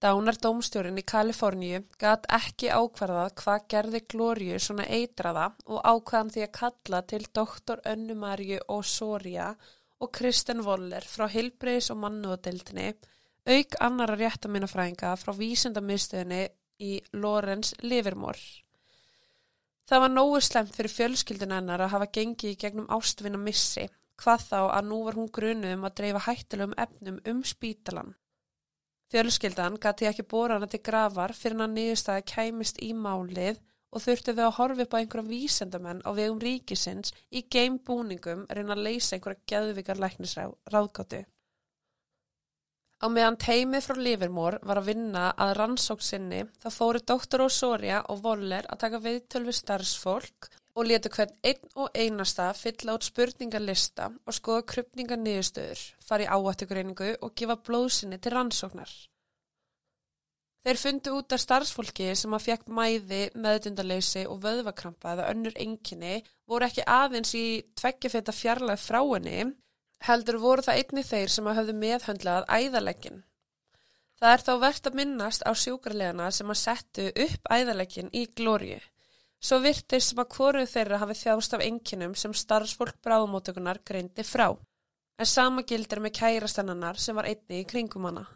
Dánar 0.00 0.38
dómstjórin 0.40 0.96
í 0.96 1.02
Kaliforníu 1.04 1.82
gæt 2.00 2.22
ekki 2.32 2.70
ákvarðað 2.72 3.34
hvað 3.42 3.64
gerði 3.72 3.98
Glóriu 4.08 4.60
svona 4.64 4.86
eitraða 4.88 5.50
og 5.66 5.82
ákvaðan 5.84 6.30
því 6.36 6.44
að 6.46 6.54
kalla 6.56 7.00
til 7.10 7.20
doktor 7.36 7.82
Önnumarju 7.84 8.62
og 8.72 8.86
Soria 8.88 9.50
og 10.00 10.12
Kristen 10.16 10.62
Voller 10.64 11.04
frá 11.04 11.26
Hilbreys 11.28 11.90
og 11.92 12.00
Mannúadeildinni 12.00 12.86
auk 13.50 13.76
annara 13.88 14.16
réttaminafræðinga 14.22 15.12
frá 15.20 15.34
vísendamiðstöðinni 15.36 16.40
í 16.80 16.96
Lorenz 17.12 17.74
Livermore. 17.84 18.40
Það 19.84 20.04
var 20.06 20.12
nógu 20.14 20.40
slemt 20.40 20.76
fyrir 20.76 20.94
fjölskyldun 20.94 21.52
hennar 21.58 21.84
að 21.84 21.92
hafa 21.96 22.08
gengið 22.14 22.56
gegnum 22.64 22.88
ástvinna 22.96 23.40
missi, 23.42 23.84
hvað 24.16 24.48
þá 24.48 24.60
að 24.62 24.88
nú 24.88 25.04
var 25.04 25.20
hún 25.20 25.28
grunuð 25.28 25.76
um 25.76 25.86
að 25.88 25.96
dreifa 26.00 26.26
hættilegum 26.30 26.76
efnum 26.86 27.20
um 27.32 27.44
spítalan. 27.44 28.14
Fjölskyldan 29.10 29.78
gati 29.82 30.06
ekki 30.06 30.22
bóra 30.30 30.56
hana 30.58 30.68
til 30.70 30.82
gravar 30.86 31.34
fyrir 31.34 31.56
hann 31.56 31.66
að 31.66 31.76
niðurstaði 31.78 32.26
kæmist 32.30 32.76
í 32.86 32.92
málið 32.94 33.58
og 33.90 34.04
þurfti 34.04 34.34
þau 34.36 34.44
að 34.44 34.56
horfi 34.58 34.84
upp 34.86 34.94
á 34.94 34.98
einhverjum 35.00 35.32
vísendamenn 35.32 36.04
á 36.06 36.10
vegum 36.14 36.38
ríkisins 36.44 37.10
í 37.34 37.42
geimbúningum 37.54 38.46
reyna 38.54 38.76
að 38.76 38.84
leysa 38.86 39.16
einhverja 39.16 39.42
gæðvikar 39.50 39.98
læknisráðgátu. 40.04 41.24
Á 43.00 43.06
meðan 43.08 43.38
teimið 43.40 43.86
frá 43.88 43.98
Livermore 43.98 44.60
var 44.68 44.78
að 44.78 44.90
vinna 44.92 45.26
að 45.32 45.54
rannsóksinni 45.58 46.44
þá 46.60 46.68
fóru 46.74 47.00
doktor 47.12 47.46
Osoria 47.46 48.02
og 48.12 48.20
Voller 48.26 48.68
að 48.68 48.82
taka 48.84 49.00
viðtölvi 49.06 49.54
starfsfólk 49.56 50.50
og 50.74 50.86
letu 50.86 51.10
hvern 51.14 51.32
einn 51.46 51.70
og 51.74 51.94
einasta 51.94 52.50
fylla 52.56 52.96
út 52.96 53.06
spurningarlista 53.06 54.10
og 54.26 54.36
skoða 54.36 54.66
krypningar 54.72 55.20
niðurstöður, 55.20 55.80
fari 56.06 56.26
áhættigreiningu 56.30 57.14
og 57.20 57.34
gefa 57.36 57.56
blóðsynni 57.68 58.20
til 58.20 58.34
rannsóknar. 58.36 58.92
Þeir 60.60 60.76
fundu 60.76 61.14
út 61.16 61.32
af 61.32 61.40
starfsfólki 61.40 62.10
sem 62.20 62.34
að 62.36 62.44
fekk 62.50 62.66
mæði, 62.76 63.22
meðdundaleysi 63.32 64.26
og 64.28 64.42
vöðvakrampa 64.42 65.14
eða 65.14 65.30
önnur 65.32 65.56
enginni 65.56 66.18
voru 66.50 66.68
ekki 66.68 66.84
aðeins 66.84 67.32
í 67.38 67.46
tveggjafeta 67.80 68.34
fjarlæg 68.36 68.82
frá 68.82 69.00
henni 69.00 69.46
heldur 70.04 70.38
voru 70.42 70.64
það 70.64 70.82
einni 70.82 71.04
þeir 71.04 71.32
sem 71.32 71.48
að 71.48 71.58
hafðu 71.60 71.76
meðhöndlað 71.80 72.46
æðalegin. 72.48 73.22
Það 74.20 74.34
er 74.34 74.44
þá 74.44 74.52
verðt 74.64 74.88
að 74.90 74.96
minnast 75.00 75.44
á 75.48 75.52
sjúkarlegana 75.56 76.28
sem 76.36 76.52
að 76.52 76.60
settu 76.60 77.06
upp 77.24 77.52
æðalegin 77.56 78.12
í 78.12 78.26
glóriu. 78.36 78.80
Svo 79.40 79.58
virtir 79.64 80.02
sem 80.04 80.18
að 80.20 80.34
hvoru 80.36 80.66
þeirra 80.68 80.98
hafi 81.00 81.16
þjást 81.22 81.54
af 81.56 81.62
enginum 81.64 82.16
sem 82.22 82.34
starfsfólk 82.36 82.98
bráðumótökunar 83.04 83.80
greindi 83.88 84.24
frá. 84.26 84.50
En 85.20 85.28
sama 85.28 85.64
gildir 85.68 86.00
með 86.04 86.16
kærastannannar 86.18 87.00
sem 87.00 87.16
var 87.16 87.28
einni 87.28 87.62
í 87.62 87.68
kringum 87.68 88.08
hana. 88.08 88.26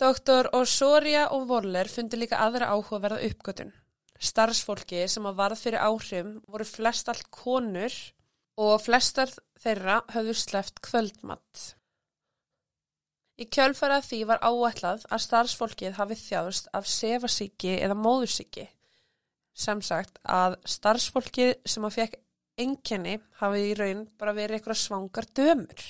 Doktor 0.00 0.48
Osoria 0.56 1.26
og 1.34 1.48
Voller 1.50 1.90
fundi 1.90 2.16
líka 2.16 2.38
aðra 2.40 2.70
áhugaverða 2.72 3.20
uppgötun. 3.26 3.74
Starfsfólki 4.20 5.02
sem 5.08 5.26
að 5.28 5.36
varð 5.42 5.60
fyrir 5.64 5.82
áhrifum 5.82 6.32
voru 6.46 6.64
flest 6.68 7.10
allt 7.12 7.28
konur 7.34 7.94
og 8.60 8.80
flestar 8.84 9.32
þeirra 9.60 10.00
höfðu 10.14 10.34
sleft 10.36 10.80
kvöldmatt. 10.84 11.74
Í 13.40 13.46
kjölfara 13.48 14.00
því 14.04 14.24
var 14.28 14.42
áætlað 14.44 15.06
að 15.08 15.24
starfsfólkið 15.26 15.96
hafi 15.96 16.18
þjáðust 16.22 16.68
af 16.76 16.88
sefasíki 16.88 17.78
eða 17.78 17.96
móðusíki. 17.96 18.66
Sem 19.60 19.80
sagt 19.84 20.20
að 20.24 20.56
starfsfólkið 20.74 21.54
sem 21.68 21.84
að 21.84 21.96
fekk 21.98 22.18
enginni 22.60 23.18
hafi 23.40 23.64
í 23.70 23.74
raun 23.76 24.06
bara 24.20 24.36
verið 24.36 24.58
eitthvað 24.58 24.80
svangar 24.80 25.28
dömur. 25.36 25.82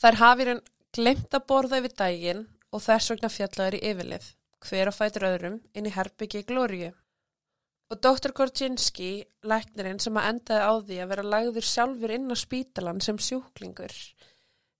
Þær 0.00 0.20
hafi 0.20 0.44
í 0.44 0.48
raun 0.48 0.62
glemt 0.94 1.36
að 1.36 1.46
borða 1.50 1.80
yfir 1.82 1.96
daginn 2.00 2.42
og 2.74 2.82
þess 2.84 3.12
vegna 3.12 3.30
fjallaður 3.32 3.78
í 3.78 3.82
yfirlið, 3.90 4.26
hver 4.66 4.90
að 4.90 4.98
fætur 4.98 5.26
öðrum 5.30 5.58
inn 5.74 5.88
í 5.88 5.94
herbyggi 5.94 6.44
glóriu. 6.48 6.92
Og 7.92 8.00
Dr. 8.00 8.32
Gorczynski, 8.34 9.10
læknirinn 9.44 10.00
sem 10.00 10.16
að 10.16 10.28
endaði 10.30 10.64
á 10.64 10.72
því 10.86 11.00
að 11.02 11.10
vera 11.12 11.26
lagður 11.34 11.68
sjálfur 11.68 12.14
inn 12.16 12.32
á 12.32 12.36
spítalan 12.40 13.02
sem 13.04 13.20
sjúklingur. 13.20 13.92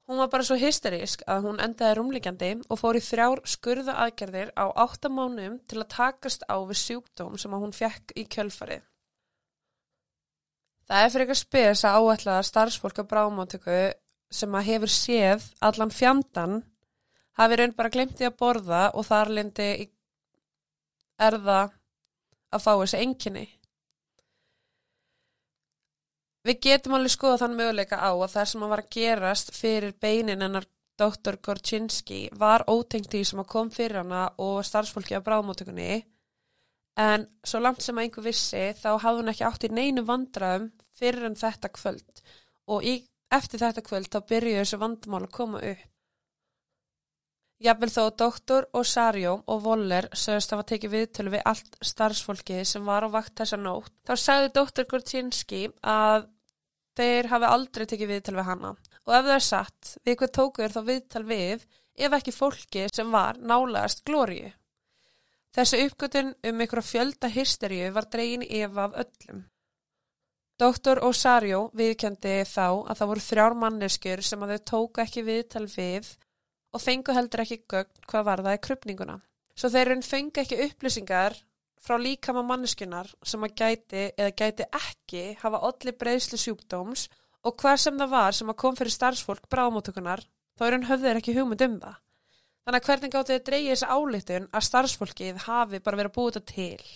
Hún 0.05 0.19
var 0.21 0.29
bara 0.29 0.45
svo 0.45 0.57
hysterísk 0.61 1.23
að 1.33 1.47
hún 1.47 1.61
endaði 1.65 1.97
rúmlíkjandi 1.97 2.51
og 2.69 2.81
fór 2.81 2.99
í 2.99 3.01
þrjár 3.05 3.41
skurða 3.49 3.95
aðgerðir 4.05 4.51
á 4.53 4.69
áttamánum 4.85 5.57
til 5.65 5.81
að 5.81 5.93
takast 5.95 6.45
á 6.45 6.61
við 6.61 6.81
sjúkdóm 6.83 7.39
sem 7.41 7.55
að 7.57 7.65
hún 7.65 7.73
fekk 7.73 8.13
í 8.21 8.27
kjölfarið. 8.29 8.83
Það 10.85 11.01
er 11.01 11.13
fyrir 11.15 11.25
eitthvað 11.25 11.41
spes 11.41 11.85
að 11.89 11.97
áætlaða 11.97 12.45
starfsfólk 12.51 13.01
á 13.01 13.05
brámáttöku 13.09 13.79
sem 14.29 14.59
að 14.59 14.69
hefur 14.69 14.93
séð 14.93 15.49
allan 15.65 15.95
fjandan 15.95 16.61
hafi 17.41 17.59
raun 17.59 17.77
bara 17.79 17.93
glemtið 17.97 18.29
að 18.29 18.39
borða 18.43 18.83
og 18.93 19.09
þar 19.09 19.33
lindi 19.39 19.71
er 21.17 21.39
það 21.49 21.73
að 22.55 22.65
fá 22.67 22.73
þessi 22.75 23.01
enginni. 23.01 23.47
Við 26.45 26.59
getum 26.67 26.95
alveg 26.99 27.13
skoða 27.15 27.41
þann 27.41 27.55
möguleika 27.57 27.97
á 27.97 28.13
að 28.13 28.33
það 28.35 28.49
sem 28.51 28.65
að 28.65 28.73
var 28.75 28.83
að 28.83 28.91
gerast 28.97 29.55
fyrir 29.57 29.95
beinin 30.01 30.45
ennar 30.45 30.67
Dr. 31.01 31.39
Gorczynski 31.43 32.19
var 32.39 32.67
ótengt 32.69 33.09
því 33.11 33.23
sem 33.27 33.41
að 33.41 33.49
kom 33.55 33.71
fyrir 33.75 34.03
hana 34.03 34.27
og 34.39 34.61
starfsfólki 34.67 35.17
á 35.17 35.25
bráðmótökunni 35.25 36.05
en 37.01 37.25
svo 37.43 37.63
langt 37.65 37.83
sem 37.83 37.97
að 37.99 38.07
einhver 38.07 38.27
vissi 38.29 38.67
þá 38.79 38.91
hafði 39.03 39.23
hún 39.23 39.33
ekki 39.33 39.47
átt 39.49 39.67
í 39.67 39.73
neinu 39.73 40.05
vandraðum 40.07 40.69
fyrir 40.95 41.27
en 41.31 41.39
þetta 41.39 41.73
kvöld 41.75 42.23
og 42.71 42.85
í, 42.87 42.95
eftir 43.33 43.65
þetta 43.65 43.83
kvöld 43.89 44.13
þá 44.13 44.21
byrjuði 44.29 44.61
þessu 44.61 44.81
vandamál 44.85 45.25
að 45.25 45.35
koma 45.35 45.65
upp. 45.65 45.91
Jafnvel 47.65 47.91
þó 47.95 48.05
doktor 48.21 48.67
Osario 48.77 49.35
og 49.49 49.61
Voller 49.65 50.09
sögust 50.13 50.53
að 50.53 50.59
hafa 50.59 50.69
tekið 50.73 50.95
viðtölu 50.95 51.33
við 51.33 51.45
allt 51.49 51.77
starfsfólkið 51.81 52.63
sem 52.69 52.85
var 52.85 53.07
á 53.07 53.09
vakt 53.15 53.39
þessa 53.41 53.57
nótt. 53.57 53.93
Þá 54.05 54.15
sagði 54.21 54.51
doktor 54.59 54.89
Gorczynski 54.91 55.61
að 55.81 56.27
þeir 56.99 57.31
hafi 57.33 57.49
aldrei 57.51 57.87
tekið 57.87 58.13
viðtölu 58.13 58.41
við 58.41 58.51
hana. 58.51 58.75
Og 59.05 59.15
ef 59.15 59.25
það 59.25 59.37
er 59.37 59.47
satt, 59.47 59.95
við 60.05 60.19
hvað 60.21 60.35
tóku 60.39 60.63
þér 60.63 60.75
þá 60.75 60.83
viðtölu 60.91 61.31
við 61.31 61.65
ef 61.95 62.19
ekki 62.19 62.35
fólki 62.35 62.87
sem 62.93 63.11
var 63.15 63.41
nálegast 63.41 64.05
glóriu. 64.07 64.53
Þessu 65.55 65.81
uppgötun 65.87 66.33
um 66.35 66.63
einhverja 66.65 66.89
fjölda 66.89 67.31
hysteríu 67.31 67.93
var 67.95 68.09
dregin 68.11 68.43
yfir 68.43 68.81
af 68.89 68.97
öllum. 69.05 69.45
Doktor 70.59 71.01
Osario 71.07 71.69
viðkendi 71.75 72.41
þá 72.47 72.67
að 72.87 72.99
það 72.99 73.09
voru 73.11 73.23
þrjár 73.29 73.57
manneskjur 73.59 74.23
sem 74.23 74.43
að 74.43 74.55
þau 74.55 74.65
tóku 74.71 75.03
ekki 75.03 75.25
viðtölu 75.27 75.71
við 75.75 76.11
og 76.75 76.83
fengu 76.83 77.15
heldur 77.15 77.43
ekki 77.45 77.61
gögn 77.71 78.07
hvað 78.11 78.27
var 78.29 78.43
það 78.47 78.59
í 78.59 78.61
krupninguna. 78.67 79.17
Svo 79.55 79.71
þeir 79.71 79.91
raun 79.91 80.07
fengu 80.07 80.43
ekki 80.43 80.61
upplýsingar 80.67 81.39
frá 81.85 81.99
líkama 82.00 82.43
manneskunar 82.49 83.11
sem 83.23 83.45
að 83.45 83.57
gæti 83.61 84.07
eða 84.17 84.33
gæti 84.41 84.69
ekki 84.79 85.25
hafa 85.43 85.61
allir 85.69 85.99
breyðslu 86.00 86.41
sjúkdóms 86.41 87.09
og 87.45 87.57
hvað 87.61 87.81
sem 87.83 87.99
það 88.00 88.14
var 88.17 88.37
sem 88.38 88.53
að 88.53 88.61
kom 88.62 88.79
fyrir 88.79 88.97
starfsfólk 88.97 89.49
bráðmótökunar 89.53 90.25
þá 90.57 90.67
er 90.67 90.76
hann 90.79 90.88
höfðir 90.88 91.21
ekki 91.21 91.37
hugmynd 91.37 91.64
um 91.67 91.81
það. 91.83 91.99
Þannig 92.64 92.81
að 92.81 92.87
hvernig 92.88 93.12
gáttu 93.12 93.35
þið 93.35 93.43
dreyja 93.49 93.75
þessu 93.75 93.88
álítun 93.93 94.47
að 94.49 94.67
starfsfólkið 94.71 95.43
hafi 95.45 95.83
bara 95.85 96.00
verið 96.00 96.12
að 96.12 96.17
búið 96.17 96.38
þetta 96.38 96.55
til. 96.55 96.95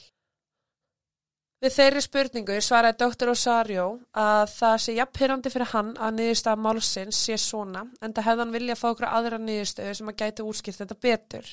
Við 1.58 1.74
þeirri 1.74 2.00
spurningu 2.04 2.56
svaraði 2.62 2.96
Dr. 3.02 3.30
Osario 3.32 3.86
að 4.14 4.44
það 4.52 4.74
sé 4.84 4.92
jafnpyrrandi 4.94 5.50
fyrir 5.50 5.72
hann 5.72 5.88
að 5.98 6.20
niðurstaða 6.20 6.62
málsins 6.64 7.18
sé 7.26 7.38
svona 7.42 7.82
en 7.98 8.14
það 8.14 8.28
hefði 8.28 8.44
hann 8.44 8.54
vilja 8.54 8.76
að 8.76 8.82
fá 8.82 8.86
okkur 8.92 9.08
aðra 9.08 9.40
niðurstöðu 9.42 9.96
sem 9.98 10.12
að 10.12 10.20
gæti 10.22 10.46
útskipt 10.46 10.78
þetta 10.78 10.98
betur. 11.02 11.50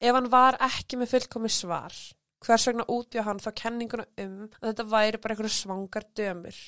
Ef 0.00 0.16
hann 0.16 0.30
var 0.32 0.56
ekki 0.64 0.96
með 0.96 1.12
fullkomi 1.12 1.52
svar, 1.52 1.98
hvers 2.44 2.66
vegna 2.68 2.86
útbjóð 2.88 3.26
hann 3.26 3.40
þá 3.42 3.48
kenninguna 3.62 4.06
um 4.24 4.36
að 4.46 4.68
þetta 4.68 4.86
væri 4.92 5.22
bara 5.22 5.34
einhverju 5.34 5.54
svangar 5.54 6.06
dömur. 6.18 6.58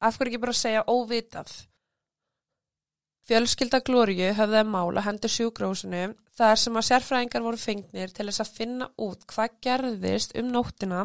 Af 0.00 0.18
hverju 0.18 0.32
ekki 0.32 0.42
bara 0.44 0.56
segja 0.56 0.86
óvitað? 0.88 1.52
Fjölskylda 3.28 3.82
Glóriu 3.84 4.30
höfði 4.32 4.60
að 4.62 4.70
mála 4.72 5.04
hendur 5.04 5.32
sjúgrósinu 5.32 6.02
þar 6.38 6.60
sem 6.62 6.76
að 6.80 6.86
sérfræðingar 6.88 7.44
voru 7.44 7.60
fengnir 7.60 8.14
til 8.14 8.28
þess 8.30 8.44
að 8.44 8.54
finna 8.60 8.88
út 9.04 9.26
hvað 9.28 9.58
gerðist 9.66 10.32
um 10.40 10.48
nóttina 10.54 11.02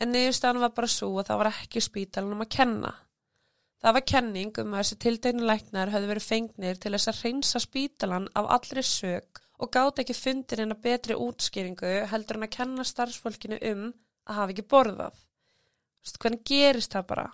en 0.00 0.14
niðurstaðan 0.14 0.62
var 0.64 0.72
bara 0.78 0.90
svo 0.90 1.10
að 1.20 1.28
það 1.28 1.42
var 1.42 1.50
ekki 1.50 1.82
spítalunum 1.84 2.46
að 2.46 2.54
kenna. 2.56 2.94
Það 3.84 3.96
var 3.98 4.06
kenning 4.08 4.60
um 4.62 4.72
að 4.72 4.80
þessi 4.80 5.00
tildegnu 5.04 5.48
læknar 5.50 5.92
höfðu 5.92 6.12
verið 6.14 6.28
fengnir 6.30 6.80
til 6.80 6.94
þess 6.94 7.10
að 7.12 7.20
reynsa 7.26 7.60
spítalan 7.60 8.30
af 8.40 8.48
allri 8.56 8.84
sög 8.88 9.43
og 9.62 9.70
gátt 9.74 10.02
ekki 10.02 10.16
fundir 10.16 10.64
en 10.64 10.74
að 10.74 10.82
betri 10.86 11.16
útskýringu 11.18 11.92
heldur 12.10 12.40
en 12.40 12.46
að 12.46 12.54
kenna 12.56 12.86
starfsfólkinu 12.88 13.60
um 13.70 13.86
að 14.26 14.38
hafa 14.38 14.54
ekki 14.54 14.66
borðað. 14.74 15.18
Þú 15.18 16.08
veist, 16.08 16.20
hvernig 16.22 16.44
gerist 16.50 16.96
það 16.96 17.06
bara? 17.12 17.26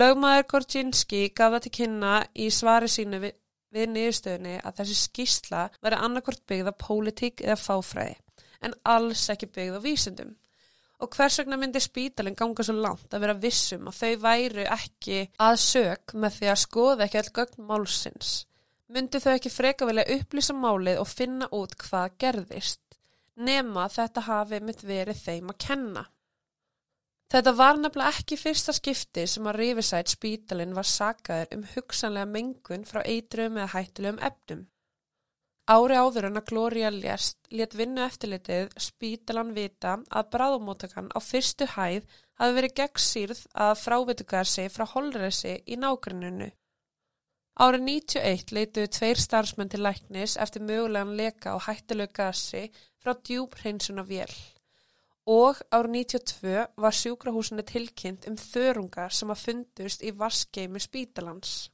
Lögmaður 0.00 0.48
Gorczynski 0.50 1.22
gaf 1.34 1.54
það 1.54 1.64
til 1.64 1.72
kynna 1.78 2.16
í 2.38 2.50
svari 2.54 2.90
sínu 2.90 3.22
við, 3.24 3.38
við 3.74 3.88
niðurstöðunni 3.94 4.58
að 4.62 4.76
þessi 4.80 4.98
skísla 5.00 5.64
veri 5.82 5.98
annarkort 5.98 6.44
byggð 6.50 6.70
á 6.70 6.74
pólitík 6.78 7.42
eða 7.46 7.58
fáfræði 7.58 8.18
en 8.60 8.76
alls 8.94 9.24
ekki 9.32 9.48
byggð 9.50 9.80
á 9.80 9.86
vísendum 9.86 10.36
og 11.00 11.16
hvers 11.16 11.38
vegna 11.40 11.56
myndi 11.60 11.80
spítalinn 11.80 12.36
ganga 12.36 12.64
svo 12.66 12.76
langt 12.76 13.14
að 13.14 13.24
vera 13.24 13.38
vissum 13.42 13.88
að 13.88 14.00
þau 14.00 14.22
væru 14.24 14.66
ekki 14.76 15.20
að 15.40 15.58
sög 15.64 16.14
með 16.14 16.36
því 16.36 16.50
að 16.52 16.62
skoða 16.64 17.06
ekki 17.06 17.20
all 17.20 17.32
gögn 17.38 17.68
málsins. 17.70 18.32
Myndi 18.90 19.20
þau 19.22 19.36
ekki 19.36 19.52
freka 19.54 19.86
velja 19.86 20.02
upplýsa 20.16 20.54
málið 20.58 20.96
og 20.98 21.06
finna 21.06 21.46
út 21.54 21.76
hvað 21.78 22.16
gerðist, 22.22 22.96
nema 23.38 23.84
þetta 23.88 24.24
hafi 24.26 24.58
mitt 24.66 24.82
verið 24.82 25.20
þeim 25.26 25.52
að 25.52 25.60
kenna. 25.66 26.02
Þetta 27.30 27.52
var 27.54 27.78
nefnilega 27.78 28.18
ekki 28.18 28.38
fyrsta 28.40 28.74
skipti 28.74 29.28
sem 29.30 29.46
að 29.46 29.60
Riverside 29.60 30.10
spítalinn 30.10 30.74
var 30.74 30.88
sagaður 30.90 31.54
um 31.54 31.62
hugsanlega 31.76 32.26
mengun 32.32 32.86
frá 32.88 33.04
eitrum 33.04 33.60
eða 33.60 33.70
hættulegum 33.76 34.22
efnum. 34.26 34.64
Ári 35.70 35.94
áður 36.02 36.26
en 36.26 36.40
að 36.40 36.48
Gloria 36.48 36.90
lést 36.90 37.38
let 37.54 37.76
vinnu 37.78 38.02
eftirlitið 38.02 38.72
spítalan 38.82 39.52
vita 39.54 39.92
að 40.10 40.32
bráðumóttakan 40.32 41.12
á 41.14 41.18
fyrstu 41.22 41.68
hæð 41.76 42.08
hafi 42.40 42.56
verið 42.56 42.74
gegnsýrð 42.80 43.44
að 43.54 43.76
frávitugarsi 43.84 44.66
frá 44.74 44.88
holresi 44.96 45.54
í 45.70 45.78
nágruninu. 45.78 46.50
Árið 47.60 47.82
91 47.84 48.54
leituðu 48.56 48.88
tveir 48.88 49.18
starfsmenn 49.20 49.68
til 49.68 49.82
læknis 49.84 50.38
eftir 50.40 50.62
mögulegan 50.64 51.10
leka 51.18 51.52
og 51.58 51.66
hættilegu 51.66 52.14
gasi 52.16 52.62
frá 53.02 53.12
djúb 53.12 53.58
hreinsuna 53.60 54.04
vél. 54.08 54.32
Og 55.28 55.60
árið 55.68 55.92
92 55.98 56.62
var 56.80 56.96
sjúkrahúsinu 56.96 57.66
tilkynnt 57.68 58.24
um 58.30 58.38
þörungar 58.40 59.12
sem 59.12 59.28
að 59.34 59.42
fundust 59.42 60.00
í 60.00 60.14
vaskeimi 60.22 60.80
spítalans. 60.80 61.68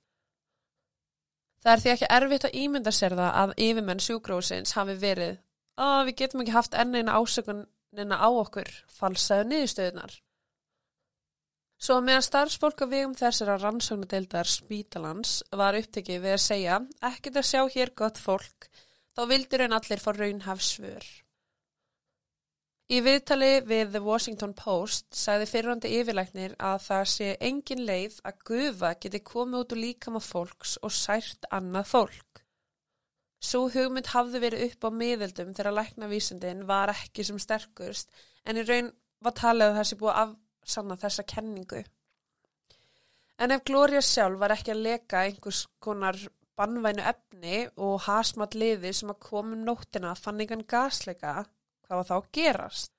Það 1.63 1.73
er 1.73 1.85
því 1.85 1.95
ekki 1.95 2.11
erfitt 2.19 2.49
að 2.51 2.59
ímynda 2.65 2.95
sér 2.99 3.15
það 3.21 3.41
að 3.45 3.57
yfirmenn 3.69 4.03
sjúgrósins 4.03 4.75
hafi 4.75 4.99
verið 5.07 5.39
að 5.87 6.05
við 6.09 6.19
getum 6.25 6.43
ekki 6.43 6.57
haft 6.59 6.75
enneina 6.75 7.15
ásökunina 7.15 8.19
á 8.19 8.29
okkur, 8.35 8.75
falsaðu 8.91 9.53
niðurstöðunar. 9.53 10.19
Svo 11.77 11.99
meðan 12.01 12.25
starfsfólk 12.25 12.87
að 12.87 12.93
vegum 12.95 13.15
þessara 13.19 13.59
rannsóknadeildar 13.61 14.49
spítalans 14.49 15.43
var 15.53 15.77
upptekið 15.77 16.23
við 16.25 16.35
að 16.39 16.45
segja 16.47 16.81
ekkert 17.11 17.43
að 17.43 17.49
sjá 17.51 17.61
hér 17.75 17.93
gott 18.01 18.21
fólk, 18.21 18.71
þá 19.13 19.23
vildur 19.29 19.67
en 19.67 19.77
allir 19.77 20.01
fá 20.01 20.11
raunhafsfur. 20.17 21.05
Í 22.87 23.01
viðtali 23.03 23.51
við 23.67 23.93
The 23.97 24.01
Washington 24.07 24.53
Post 24.55 25.09
sagði 25.19 25.49
fyrrandi 25.51 25.91
yfirleiknir 25.99 26.55
að 26.63 26.85
það 26.85 27.05
sé 27.13 27.31
engin 27.49 27.83
leið 27.83 28.21
að 28.31 28.41
gufa 28.51 28.93
geti 29.03 29.21
komið 29.27 29.65
út 29.65 29.75
úr 29.75 29.81
líkama 29.83 30.23
fólks 30.23 30.77
og 30.87 30.95
sært 30.95 31.49
annað 31.51 31.91
fólk. 31.91 32.43
Svo 33.43 33.67
hugmynd 33.75 34.13
hafði 34.15 34.43
verið 34.47 34.65
upp 34.71 34.87
á 34.87 34.91
miðildum 35.03 35.53
þegar 35.59 35.77
læknavísindin 35.81 36.65
var 36.71 36.95
ekki 36.95 37.27
sem 37.27 37.43
sterkurst 37.43 38.15
en 38.47 38.63
í 38.63 38.65
raun 38.65 38.95
var 39.21 39.35
talið 39.37 39.73
að 39.73 39.79
það 39.81 39.89
sé 39.91 40.01
búið 40.01 40.21
að 40.23 40.37
afsanna 40.67 40.99
þessa 40.99 41.23
kenningu. 41.23 41.85
En 43.39 43.53
ef 43.55 43.63
Gloria 43.69 44.03
sjálf 44.03 44.41
var 44.41 44.57
ekki 44.57 44.73
að 44.75 44.85
leka 44.89 45.23
einhvers 45.23 45.67
konar 45.79 46.19
bannvænu 46.57 47.05
efni 47.05 47.67
og 47.77 48.01
hasmat 48.07 48.57
liði 48.57 48.93
sem 48.97 49.13
að 49.13 49.23
komum 49.29 49.63
nóttina 49.65 50.15
fann 50.19 50.41
einhvern 50.41 50.65
gasleika 50.67 51.45
Hvað 51.87 51.99
var 52.01 52.07
þá 52.09 52.15
að 52.17 52.31
gerast? 52.35 52.93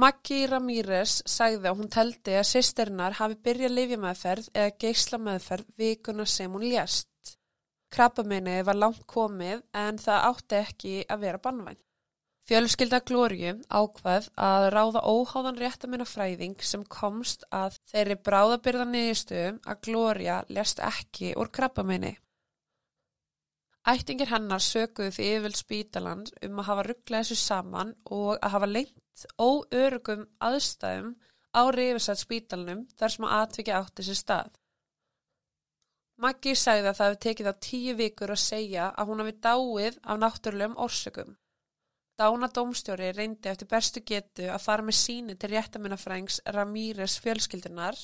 Maggi 0.00 0.40
Ramírez 0.46 1.14
sagði 1.26 1.70
að 1.70 1.78
hún 1.78 1.88
teldi 1.90 2.34
að 2.36 2.48
sýsternar 2.50 3.16
hafi 3.16 3.38
byrjað 3.46 3.72
lifjameðferð 3.78 4.50
eða 4.52 4.74
geysla 4.84 5.18
meðferð 5.24 5.70
vikuna 5.80 6.26
sem 6.28 6.52
hún 6.52 6.66
lést. 6.68 7.32
Krabbaminnið 7.90 8.60
var 8.68 8.78
langt 8.78 9.06
komið 9.08 9.64
en 9.72 9.98
það 9.98 10.26
átti 10.28 10.58
ekki 10.60 10.92
að 11.08 11.24
vera 11.24 11.42
bannvæn. 11.48 11.80
Fjölskylda 12.48 12.98
Glóriu 13.06 13.52
ákvað 13.68 14.30
að 14.48 14.66
ráða 14.74 15.02
óháðan 15.06 15.60
réttamina 15.60 16.06
fræðing 16.08 16.56
sem 16.66 16.82
komst 16.88 17.44
að 17.54 17.76
þeirri 17.92 18.16
bráðabyrðan 18.26 18.92
niðurstu 18.94 19.42
að 19.60 19.80
Glória 19.86 20.40
lest 20.48 20.82
ekki 20.82 21.34
úr 21.38 21.52
krabbaminni. 21.52 22.16
Ættingir 23.90 24.28
hennar 24.28 24.60
sökuðu 24.60 25.12
því 25.16 25.26
yfirvild 25.34 25.58
spítaland 25.58 26.32
um 26.46 26.58
að 26.60 26.66
hafa 26.70 26.86
rugglað 26.88 27.22
þessu 27.22 27.38
saman 27.42 27.92
og 28.04 28.32
að 28.34 28.54
hafa 28.54 28.68
lengt 28.68 29.26
óörugum 29.40 30.26
aðstæðum 30.48 31.14
á 31.56 31.62
reyfisætt 31.74 32.20
spítalunum 32.20 32.82
þar 32.98 33.14
sem 33.14 33.28
að 33.28 33.36
atvikið 33.38 33.78
átti 33.78 34.06
sér 34.06 34.18
stað. 34.20 34.50
Maggi 36.20 36.52
sagði 36.58 36.90
að 36.90 36.98
það 36.98 37.08
hefði 37.08 37.22
tekið 37.24 37.48
á 37.48 37.54
tíu 37.66 37.94
vikur 37.96 38.34
að 38.34 38.42
segja 38.42 38.90
að 38.92 39.08
hún 39.08 39.22
hafi 39.22 39.36
dáið 39.46 40.00
af 40.04 40.20
náttúrulegum 40.20 40.76
orsökum. 40.84 41.30
Dána 42.20 42.50
domstjóri 42.52 43.14
reyndi 43.16 43.48
eftir 43.48 43.68
bestu 43.70 44.02
getu 44.04 44.50
að 44.52 44.64
fara 44.66 44.84
með 44.84 44.98
síni 45.00 45.38
til 45.40 45.54
réttamunafrængs 45.54 46.42
Ramírez 46.52 47.16
fjölskyldunar 47.24 47.96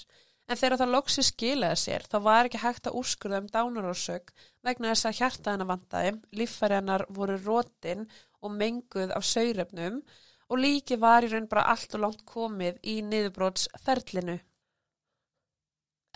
En 0.47 0.59
þegar 0.59 0.79
það 0.79 0.93
loksi 0.95 1.23
skilaði 1.27 1.79
sér 1.81 2.05
þá 2.07 2.17
var 2.23 2.49
ekki 2.49 2.61
hægt 2.63 2.87
að 2.87 2.99
úrskurða 3.01 3.41
um 3.43 3.49
dánarórsök 3.51 4.29
vegna 4.67 4.93
þess 4.93 5.09
að 5.09 5.17
hjarta 5.21 5.55
hennar 5.55 5.71
vantaði, 5.73 6.13
líffæri 6.39 6.79
hennar 6.79 7.05
voru 7.17 7.39
rótin 7.43 8.05
og 8.43 8.55
menguð 8.55 9.15
af 9.17 9.27
sauröfnum 9.27 9.97
og 10.47 10.61
líki 10.63 11.01
var 11.03 11.27
í 11.27 11.33
raun 11.33 11.49
bara 11.51 11.67
allt 11.73 11.97
og 11.99 12.05
langt 12.05 12.23
komið 12.31 12.79
í 12.87 13.01
niðurbrótsferlinu. 13.09 14.37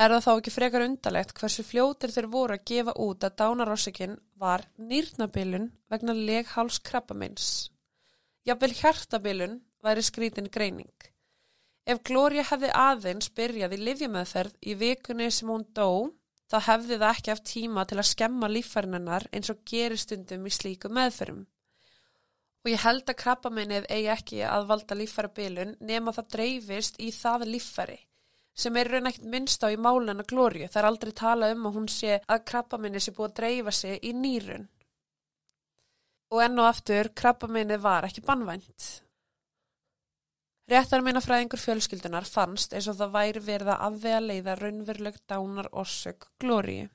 Er 0.00 0.14
það 0.14 0.24
þá 0.28 0.30
ekki 0.36 0.54
frekar 0.54 0.86
undalegt 0.86 1.34
hversu 1.36 1.66
fljótir 1.66 2.14
þeir 2.14 2.30
voru 2.30 2.54
að 2.54 2.64
gefa 2.70 2.94
út 3.02 3.26
að 3.26 3.36
dánarórsökinn 3.42 4.16
var 4.38 4.62
nýrnabilun 4.78 5.72
vegna 5.90 6.14
leghalskrabbamins. 6.14 7.50
Jável 8.48 8.72
hjartabilun 8.72 9.58
væri 9.84 10.02
skrítin 10.02 10.48
greining. 10.48 10.94
Ef 11.84 11.98
Gloria 12.08 12.44
hefði 12.48 12.70
aðeins 12.72 13.28
byrjað 13.36 13.74
í 13.76 13.78
livjumöðferð 13.84 14.54
í 14.64 14.76
vikunni 14.80 15.26
sem 15.34 15.50
hún 15.52 15.66
dó, 15.76 16.08
þá 16.48 16.56
hefði 16.68 16.98
það 17.02 17.10
ekki 17.10 17.32
haft 17.34 17.48
tíma 17.50 17.84
til 17.84 17.98
að 18.00 18.08
skemma 18.10 18.48
lífærinnar 18.48 19.26
eins 19.32 19.52
og 19.52 19.60
geristundum 19.68 20.48
í 20.48 20.54
slíku 20.56 20.88
meðferðum. 20.88 21.44
Og 22.64 22.72
ég 22.72 22.82
held 22.84 23.08
að 23.08 23.20
krabbaminnið 23.24 23.90
eigi 23.92 24.10
ekki 24.14 24.40
að 24.48 24.66
valda 24.72 24.96
lífærabilun 24.96 25.76
nema 25.92 26.16
það 26.16 26.32
dreifist 26.36 27.00
í 27.00 27.12
það 27.16 27.46
lífæri, 27.54 28.00
sem 28.56 28.76
er 28.76 28.92
raun 28.92 29.12
ekkert 29.12 29.30
minnst 29.34 29.64
á 29.64 29.68
í 29.68 29.80
máluna 29.80 30.24
Gloria. 30.24 30.68
Það 30.68 30.82
er 30.82 30.90
aldrei 30.94 31.12
talað 31.12 31.56
um 31.56 31.68
að 31.68 31.76
hún 31.76 31.88
sé 31.92 32.20
að 32.24 32.44
krabbaminnið 32.52 33.04
sé 33.04 33.16
búið 33.16 33.30
að 33.30 33.38
dreifa 33.42 33.80
sig 33.82 34.00
í 34.00 34.16
nýrun. 34.16 34.68
Og 36.30 36.42
enn 36.44 36.58
og 36.62 36.68
aftur, 36.70 37.10
krabbaminnið 37.20 37.80
var 37.82 38.06
ekki 38.06 38.22
bannvænt. 38.26 38.90
Réttar 40.70 41.02
minna 41.02 41.18
fræðingur 41.18 41.58
fjölskyldunar 41.58 42.28
fannst 42.30 42.76
eins 42.76 42.86
og 42.90 43.00
það 43.00 43.14
væri 43.16 43.40
verið 43.42 43.72
að 43.72 43.84
afvega 43.88 44.20
leiða 44.22 44.54
raunveruleg 44.60 45.16
dánar 45.32 45.68
orsök 45.82 46.28
glóriu. 46.38 46.86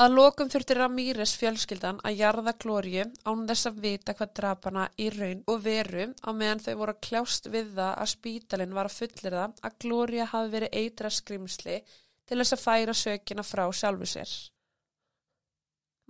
Að 0.00 0.14
lokum 0.16 0.48
þurfti 0.50 0.74
Ramírez 0.78 1.36
fjölskyldan 1.36 1.98
að 2.08 2.20
jarða 2.22 2.54
glóriu 2.64 3.02
án 3.28 3.46
þess 3.50 3.68
að 3.68 3.80
vita 3.84 4.14
hvað 4.16 4.30
drapana 4.38 4.88
í 4.96 5.10
raun 5.12 5.42
og 5.52 5.62
veru 5.66 6.06
á 6.24 6.30
meðan 6.32 6.62
þau 6.64 6.74
voru 6.82 6.94
að 6.96 7.02
kljást 7.06 7.50
við 7.52 7.74
það 7.76 7.90
að 7.92 8.12
spítalinn 8.14 8.76
var 8.78 8.88
að 8.88 8.96
fullirða 8.96 9.44
að 9.68 9.76
glória 9.84 10.26
hafi 10.32 10.54
verið 10.56 10.78
eitra 10.80 11.10
skrimsli 11.12 11.76
til 11.84 12.40
þess 12.40 12.56
að 12.56 12.64
færa 12.64 12.96
sökina 12.96 13.44
frá 13.44 13.66
sjálfu 13.70 14.08
sér. 14.08 14.32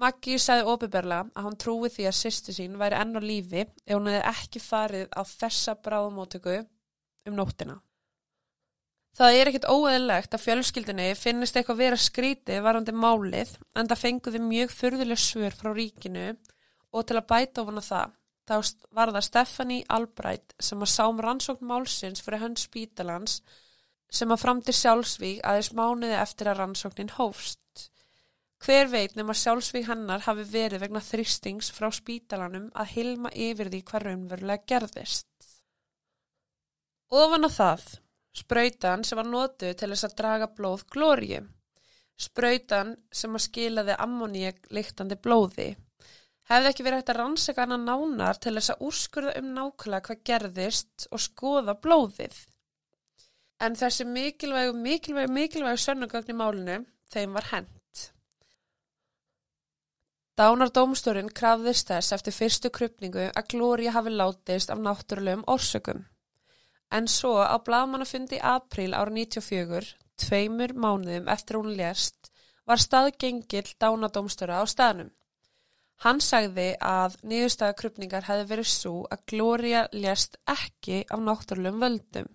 Maggi 0.00 0.38
sagði 0.40 0.66
opiðberlega 0.72 1.28
að 1.36 1.46
hann 1.46 1.58
trúi 1.60 1.90
því 1.92 2.06
að 2.08 2.16
sýstu 2.16 2.54
sín 2.56 2.78
væri 2.80 2.96
enn 2.96 3.18
á 3.18 3.20
lífi 3.20 3.62
ef 3.66 3.94
hún 3.94 4.08
hefði 4.08 4.22
ekki 4.32 4.62
farið 4.64 5.08
á 5.12 5.22
þessa 5.28 5.76
bráðumótöku 5.84 6.56
um 7.28 7.36
nóttina. 7.36 7.76
Það 9.18 9.36
er 9.36 9.50
ekkit 9.50 9.66
óeðlegt 9.68 10.34
að 10.36 10.44
fjölskyldinni 10.44 11.08
finnist 11.18 11.58
eitthvað 11.58 11.82
vera 11.82 11.98
skrítið 11.98 12.62
varandi 12.64 12.94
málið 12.94 13.56
en 13.74 13.90
það 13.90 14.02
fenguði 14.04 14.40
mjög 14.44 14.72
þurðileg 14.78 15.20
svör 15.20 15.56
frá 15.58 15.72
ríkinu 15.74 16.28
og 16.94 17.06
til 17.06 17.18
að 17.18 17.28
bæta 17.32 17.64
ofan 17.64 17.82
á 17.82 17.84
það 17.84 18.16
þá 18.50 18.54
var 18.96 19.12
það 19.14 19.26
Stephanie 19.26 19.86
Albright 19.96 20.54
sem 20.58 20.80
að 20.82 20.92
sám 20.94 21.20
rannsókn 21.22 21.68
málsins 21.68 22.22
fyrir 22.24 22.42
hönd 22.44 22.62
spítalans 22.62 23.40
sem 24.10 24.30
að 24.32 24.42
fram 24.42 24.62
til 24.64 24.74
sjálfsvík 24.74 25.42
aðeins 25.46 25.72
mánuði 25.76 26.16
eftir 26.18 26.50
að 26.50 26.62
rannsóknin 26.64 27.12
hófst. 27.18 27.90
Hver 28.60 28.90
veit 28.92 29.14
nema 29.16 29.32
sjálfsvík 29.32 29.86
hannar 29.88 30.20
hafi 30.26 30.44
verið 30.44 30.82
vegna 30.82 31.00
þrýstings 31.00 31.70
frá 31.72 31.88
spítalanum 31.96 32.66
að 32.76 32.90
hilma 32.96 33.30
yfir 33.32 33.70
því 33.72 33.80
hvað 33.88 34.04
raunverulega 34.06 34.68
gerðist. 34.68 35.28
Ofan 37.10 37.48
á 37.48 37.50
það, 37.50 37.86
spröytan 38.36 39.06
sem 39.08 39.18
var 39.18 39.30
nótuð 39.30 39.72
til 39.80 39.88
þess 39.94 40.08
að 40.10 40.18
draga 40.20 40.50
blóð 40.58 40.84
glóriu, 40.92 41.40
spröytan 42.20 42.92
sem 43.10 43.32
að 43.34 43.46
skilaði 43.46 43.96
ammoníak 44.04 44.68
líktandi 44.76 45.16
blóði, 45.16 45.70
hefði 46.52 46.70
ekki 46.74 46.84
verið 46.84 47.00
hægt 47.00 47.14
að 47.14 47.20
rannsaka 47.22 47.64
hana 47.64 47.80
nánar 47.80 48.44
til 48.44 48.54
þess 48.58 48.74
að 48.76 48.86
úrskurða 48.90 49.36
um 49.40 49.50
nákvæmlega 49.56 50.06
hvað 50.10 50.24
gerðist 50.30 51.08
og 51.08 51.24
skoða 51.30 51.78
blóðið. 51.80 52.36
En 53.64 53.72
þessi 53.72 54.04
mikilvægu, 54.04 54.76
mikilvægu, 54.76 55.32
mikilvægu 55.32 55.80
sönnugögn 55.80 56.32
í 56.36 56.40
málinu, 56.44 56.80
þeim 57.08 57.36
var 57.40 57.54
henn. 57.54 57.76
Dánardómstjórin 60.38 61.32
krafðist 61.34 61.90
þess 61.90 62.14
eftir 62.16 62.34
fyrstu 62.36 62.70
krupningu 62.70 63.26
að 63.28 63.48
Gloria 63.52 63.94
hafi 63.96 64.12
látist 64.14 64.70
af 64.70 64.78
náttúrulegum 64.78 65.44
orsökum. 65.46 66.04
En 66.90 67.06
svo 67.08 67.36
á 67.42 67.56
blaðmannafundi 67.66 68.38
í 68.38 68.44
april 68.52 68.94
ára 68.94 69.12
94, 69.14 69.94
tveimur 70.18 70.74
mánuðum 70.74 71.28
eftir 71.34 71.58
hún 71.60 71.74
lérst, 71.78 72.30
var 72.66 72.82
staðgengill 72.82 73.68
dánardómstjóra 73.82 74.62
á 74.62 74.64
staðnum. 74.70 75.10
Hann 76.00 76.22
sagði 76.24 76.70
að 76.80 77.18
niðurstaðakrupningar 77.28 78.24
hefði 78.24 78.46
verið 78.54 78.68
svo 78.72 78.94
að 79.12 79.24
Gloria 79.32 79.82
lérst 79.92 80.38
ekki 80.48 81.02
af 81.10 81.20
náttúrulegum 81.20 81.82
völdum. 81.84 82.30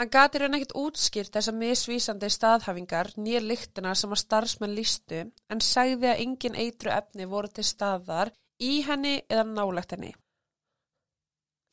Hann 0.00 0.08
gati 0.08 0.40
raun 0.40 0.56
ekkert 0.56 0.70
útskýrt 0.80 1.34
þess 1.34 1.50
að 1.50 1.56
misvísandi 1.60 2.28
staðhafingar 2.32 3.10
nýja 3.20 3.42
lyktina 3.44 3.90
sem 3.92 4.14
að 4.14 4.22
starfsmenn 4.22 4.72
lístu 4.72 5.18
en 5.52 5.60
sagði 5.60 6.08
að 6.08 6.22
engin 6.22 6.56
eitru 6.62 6.88
efni 6.94 7.26
voru 7.28 7.50
til 7.52 7.66
staðar 7.68 8.30
í 8.64 8.78
henni 8.86 9.18
eða 9.28 9.44
nálagt 9.50 9.92
henni. 9.92 10.14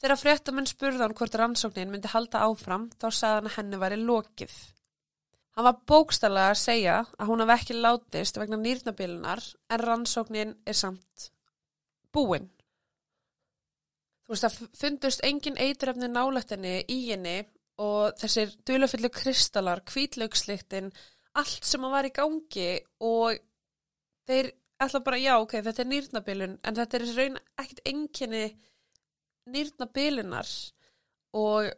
Þegar 0.04 0.20
fréttamenn 0.20 0.68
spurði 0.68 1.06
hann 1.06 1.16
hvort 1.16 1.40
rannsóknin 1.40 1.94
myndi 1.94 2.12
halda 2.12 2.44
áfram 2.50 2.90
þá 3.00 3.08
sagði 3.08 3.38
hann 3.38 3.50
að 3.54 3.58
henni 3.62 3.82
væri 3.86 4.04
lokið. 4.04 4.60
Hann 5.56 5.70
var 5.72 5.82
bókstallega 5.88 6.52
að 6.52 6.64
segja 6.66 7.00
að 7.08 7.32
hún 7.32 7.46
hafði 7.46 7.60
ekki 7.62 7.80
látist 7.80 8.44
vegna 8.44 8.60
nýrnabilinar 8.60 9.52
en 9.72 9.86
rannsóknin 9.88 10.58
er 10.68 10.84
samt 10.84 11.32
búinn. 12.12 12.52
Þú 14.28 14.36
veist 14.36 14.52
að 14.52 14.64
fundust 14.76 15.24
engin 15.24 15.56
eiturefni 15.56 16.12
nálættinni 16.12 16.82
í 16.92 17.06
henni 17.08 17.46
og 17.78 18.18
þessir 18.18 18.54
dölufullu 18.66 19.10
kristallar, 19.14 19.84
kvítlaugsliktin, 19.86 20.90
allt 21.38 21.68
sem 21.68 21.84
að 21.86 21.94
var 21.94 22.08
í 22.08 22.14
gangi 22.16 22.70
og 23.06 23.38
þeir 24.28 24.52
ætla 24.82 25.02
bara, 25.06 25.20
já, 25.22 25.34
ok, 25.42 25.60
þetta 25.66 25.84
er 25.84 25.92
nýrnabilun, 25.92 26.56
en 26.64 26.78
þetta 26.78 26.98
er 26.98 27.06
þessi 27.06 27.18
raun 27.22 27.40
ekkert 27.62 27.84
enginni 27.92 28.46
nýrnabilinar 29.54 30.50
og 31.38 31.70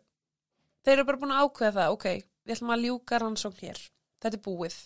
þeir 0.86 0.96
eru 0.96 1.08
bara 1.10 1.22
búin 1.22 1.36
að 1.36 1.44
ákveða 1.46 1.76
það, 1.80 1.96
ok, 1.98 2.08
við 2.46 2.56
ætlum 2.56 2.74
að 2.76 2.86
ljúka 2.86 3.20
rannsókn 3.20 3.66
hér, 3.66 3.82
þetta 4.24 4.40
er 4.40 4.46
búið. 4.48 4.80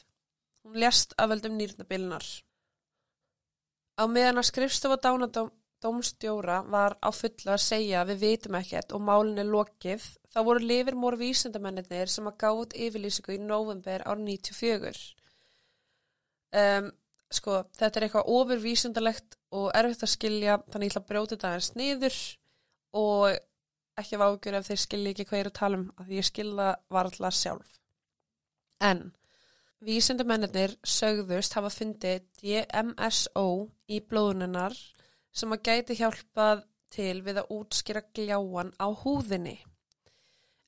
Hún 0.63 0.79
lést 0.79 1.13
af 1.19 1.29
veldum 1.29 1.57
nýrnabilunar. 1.59 2.27
Á 3.99 4.03
meðan 4.09 4.41
að 4.41 4.49
skrifstofa 4.49 4.97
dánadóm 5.03 5.51
dómstjóra 5.83 6.61
var 6.71 6.95
á 7.03 7.09
fulla 7.13 7.55
að 7.55 7.63
segja 7.65 8.03
við 8.07 8.23
vitum 8.23 8.57
ekkert 8.59 8.95
og 8.95 9.03
málun 9.03 9.41
er 9.43 9.49
lokið, 9.49 10.05
þá 10.33 10.39
voru 10.47 10.63
lifir 10.63 10.97
mór 10.97 11.17
vísendamennir 11.19 12.11
sem 12.11 12.27
að 12.29 12.39
gáð 12.43 12.75
yfirlýsingu 12.87 13.35
í 13.35 13.41
november 13.43 14.05
ár 14.07 14.19
94. 14.21 15.03
Um, 16.53 16.91
sko, 17.33 17.63
þetta 17.77 17.99
er 17.99 18.07
eitthvað 18.07 18.29
ofurvísendalegt 18.35 19.37
og 19.57 19.71
erfitt 19.77 20.05
að 20.05 20.13
skilja, 20.13 20.59
þannig 20.69 20.89
ég 20.89 20.93
ætla 20.93 21.03
að 21.03 21.09
brjóta 21.09 21.35
þetta 21.35 21.53
eins 21.57 21.71
niður 21.77 22.19
og 22.99 23.39
ekki 23.99 24.17
að 24.17 24.25
ágjör 24.27 24.57
ef 24.59 24.69
þeir 24.69 24.81
skilja 24.83 25.13
ekki 25.13 25.25
hvað 25.29 25.39
ég 25.39 25.45
er 25.45 25.51
að 25.51 25.59
tala 25.59 25.79
um, 25.79 25.85
að 26.01 26.15
ég 26.17 26.27
skilja 26.29 26.69
varðla 26.93 27.31
sjálf. 27.33 27.75
En 28.83 29.03
vísendamennir 29.83 30.75
sögðust 30.87 31.57
hafa 31.57 31.71
fundið 31.73 32.25
DMSO 32.41 33.47
í 33.91 33.99
blóðuninnar 34.09 34.77
sem 35.33 35.53
að 35.55 35.63
gæti 35.67 35.97
hjálpað 35.99 36.63
til 36.93 37.21
við 37.25 37.41
að 37.41 37.53
útskýra 37.57 38.03
gljáan 38.13 38.73
á 38.77 38.87
húðinni. 39.03 39.57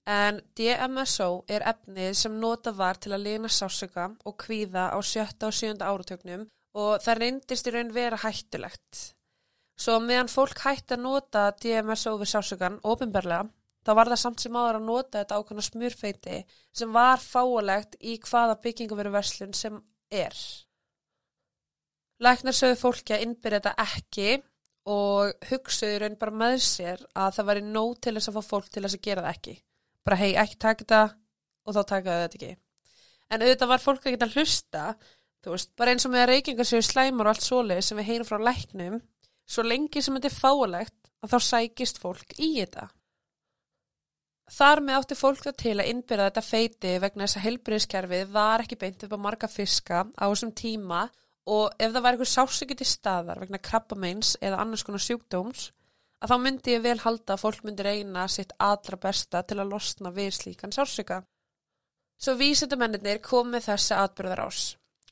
En 0.05 0.41
DMSO 0.57 1.45
er 1.49 1.65
efnið 1.65 2.11
sem 2.19 2.33
nota 2.41 2.73
var 2.77 2.99
til 3.01 3.15
að 3.15 3.25
lina 3.25 3.49
sásöka 3.49 4.11
og 4.25 4.37
kvíða 4.43 4.91
á 4.93 4.97
sjötta 5.01 5.49
og 5.49 5.57
sjönda 5.57 5.89
áratögnum 5.89 6.45
og 6.77 7.01
það 7.01 7.21
reyndist 7.21 7.69
í 7.69 7.73
raun 7.73 7.93
vera 7.95 8.19
hættulegt. 8.21 9.15
Svo 9.75 9.97
meðan 9.99 10.29
fólk 10.31 10.61
hætti 10.63 10.95
að 10.95 11.03
nota 11.03 11.47
DMSO 11.61 12.15
við 12.21 12.31
sásökan 12.31 12.77
ofinberlega, 12.85 13.49
þá 13.85 13.91
var 13.97 14.11
það 14.11 14.21
samt 14.21 14.43
sem 14.43 14.55
áður 14.55 14.79
að 14.79 14.85
nota 14.89 15.21
þetta 15.21 15.39
ákvæmna 15.39 15.65
smurfeiti 15.65 16.37
sem 16.73 16.93
var 16.93 17.21
fáalegt 17.21 17.97
í 17.99 18.19
hvaða 18.23 18.59
byggingaveru 18.61 19.11
verslun 19.13 19.57
sem 19.57 19.81
er. 20.13 20.37
Læknar 22.23 22.55
sögðu 22.55 22.77
fólki 22.79 23.15
að 23.17 23.25
innbyrja 23.25 23.59
þetta 23.59 23.89
ekki 23.89 24.29
og 24.85 25.47
hugsaðu 25.49 26.01
raun 26.01 26.17
bara 26.21 26.39
með 26.43 26.59
sér 26.65 27.01
að 27.17 27.37
það 27.37 27.49
væri 27.49 27.65
nóg 27.65 27.95
til 28.01 28.13
þess 28.17 28.29
að 28.29 28.37
fá 28.37 28.49
fólk 28.53 28.69
til 28.69 28.83
þess 28.85 28.97
að 28.99 29.05
gera 29.07 29.25
það 29.25 29.37
ekki. 29.37 29.55
Bara 30.05 30.19
hei, 30.21 30.31
ekki 30.37 30.59
taka 30.61 30.83
þetta 30.83 31.03
og 31.65 31.75
þá 31.75 31.81
taka 31.89 32.17
þetta 32.23 32.39
ekki. 32.39 32.51
En 33.33 33.41
auðvitað 33.41 33.71
var 33.71 33.81
fólk 33.81 34.05
að 34.11 34.35
hlusta 34.37 34.83
þú 35.45 35.53
veist, 35.53 35.71
bara 35.77 35.93
eins 35.93 36.05
og 36.07 36.13
með 36.13 36.29
reykingar 36.31 36.67
séu 36.67 36.83
slæmar 36.85 37.29
og 37.29 37.35
allt 37.35 37.45
svoleið 37.45 37.81
sem 37.85 37.99
við 37.99 38.09
heyrum 38.09 38.29
frá 38.29 38.41
læknum 38.41 38.99
svo 39.45 39.65
lengi 39.65 40.01
sem 40.01 40.15
þetta 40.17 40.31
er 40.31 40.37
fálegt 40.39 41.11
að 41.21 41.33
þá 41.33 41.49
sækist 41.49 42.01
fólk 42.01 42.37
í 42.37 42.51
þetta. 42.59 42.87
Þar 44.55 44.81
með 44.85 44.99
átti 44.99 45.17
fólk 45.17 45.41
það 45.41 45.55
til 45.61 45.75
að 45.79 45.87
innbyrja 45.89 46.29
þetta 46.29 46.43
feiti 46.45 46.93
vegna 47.01 47.25
þess 47.25 47.39
að 47.39 47.45
heilbriðskerfið 47.47 48.33
var 48.33 48.63
ekki 48.65 48.77
beint 48.81 49.05
upp 49.05 49.15
á 49.17 49.19
marga 49.21 49.49
fiska 49.49 50.03
á 50.05 50.25
þessum 50.25 50.53
tíma 50.57 51.07
og 51.45 51.73
ef 51.77 51.91
það 51.93 52.01
var 52.01 52.15
eitthvað 52.15 52.31
sásökið 52.33 52.79
til 52.81 52.87
staðar 52.89 53.41
vegna 53.43 53.61
krabbameins 53.61 54.35
eða 54.41 54.61
annars 54.63 54.83
konar 54.85 55.03
sjúkdóms 55.05 55.67
að 56.23 56.31
þá 56.31 56.37
myndi 56.41 56.73
ég 56.73 56.83
vel 56.85 56.97
halda 57.03 57.35
að 57.35 57.43
fólk 57.43 57.65
myndi 57.65 57.85
reyna 57.85 58.25
sitt 58.31 58.55
allra 58.57 58.97
besta 59.01 59.43
til 59.45 59.59
að 59.61 59.73
losna 59.75 60.11
við 60.15 60.31
slíkan 60.39 60.73
sásöka. 60.73 61.21
Svo 62.17 62.33
vísendamennir 62.39 63.19
komið 63.21 63.67
þessi 63.67 63.97
atbyrðar 63.99 64.45
ás. 64.47 64.61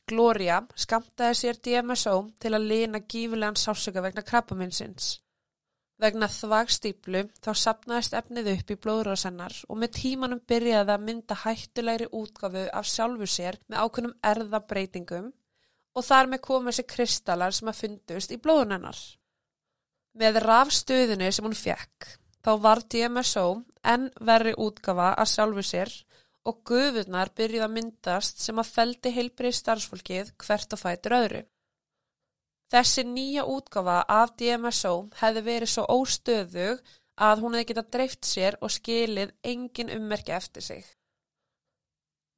Gloria 0.09 0.61
skamtaði 0.75 1.35
sér 1.39 1.59
DMSO 1.63 2.15
til 2.41 2.53
að 2.55 2.65
lina 2.71 3.03
gífulegan 3.03 3.59
sásöka 3.59 4.01
vegna 4.03 4.23
krabbameinsins. 4.25 5.19
Vegna 6.01 6.27
þvagstýplu 6.27 7.21
þá 7.43 7.51
sapnaðist 7.55 8.15
efnið 8.17 8.49
upp 8.55 8.73
í 8.73 8.79
blóðrásennar 8.83 9.59
og 9.69 9.79
með 9.79 9.93
tímanum 9.99 10.41
byrjaði 10.49 10.95
að 10.95 11.05
mynda 11.05 11.37
hættulegri 11.43 12.09
útgafu 12.11 12.65
af 12.73 12.89
sjálfu 12.89 13.29
sér 13.29 13.59
með 13.67 13.85
ákveðnum 13.85 14.17
erðabreitingum 14.31 15.29
og 15.93 16.05
þar 16.07 16.31
með 16.31 16.43
komið 16.47 16.71
þessi 16.71 16.87
kristallar 16.93 17.55
sem 17.55 17.69
að 17.69 17.79
fundust 17.81 18.33
í 18.33 18.39
blóðunennar. 18.41 18.99
Með 20.19 20.41
rafstöðinu 20.43 21.29
sem 21.33 21.45
hún 21.45 21.57
fekk 21.57 22.09
þá 22.43 22.51
var 22.65 22.83
DMSO 22.91 23.45
enn 23.93 24.09
verri 24.21 24.53
útgafa 24.59 25.13
að 25.13 25.31
sjálfu 25.33 25.63
sér 25.65 25.93
og 26.49 26.59
guðurnar 26.67 27.31
byrjuð 27.37 27.65
að 27.65 27.75
myndast 27.77 28.41
sem 28.43 28.59
að 28.59 28.71
feldi 28.75 29.13
heilbrið 29.15 29.55
starfsfólkið 29.59 30.33
hvert 30.43 30.75
og 30.75 30.81
fætur 30.81 31.17
öðru. 31.17 31.43
Þessi 32.73 33.05
nýja 33.05 33.45
útgafa 33.47 34.01
af 34.09 34.33
DMSO 34.39 34.93
hefði 35.19 35.45
verið 35.45 35.71
svo 35.71 35.85
óstöðug 35.93 36.81
að 37.21 37.43
hún 37.43 37.55
hefði 37.55 37.69
getað 37.71 37.91
dreift 37.95 38.27
sér 38.27 38.57
og 38.61 38.73
skilið 38.73 39.33
engin 39.45 39.93
ummerki 39.93 40.33
eftir 40.33 40.65
sig. 40.65 40.83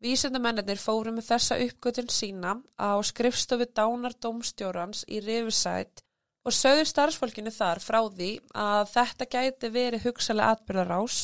Vísendamennir 0.03 0.79
fóru 0.81 1.13
með 1.15 1.29
þessa 1.29 1.57
uppgötun 1.63 2.09
sína 2.11 2.57
á 2.75 2.99
skrifstofu 2.99 3.67
dánardómstjórans 3.77 5.05
í 5.07 5.21
Riverside 5.23 6.03
og 6.45 6.53
sögðu 6.53 6.83
starfsfólkinu 6.89 7.53
þar 7.53 7.81
frá 7.81 8.01
því 8.03 8.29
að 8.51 8.91
þetta 8.91 9.29
gæti 9.37 9.71
verið 9.73 10.05
hugsalega 10.05 10.57
atbyrðarás 10.57 11.19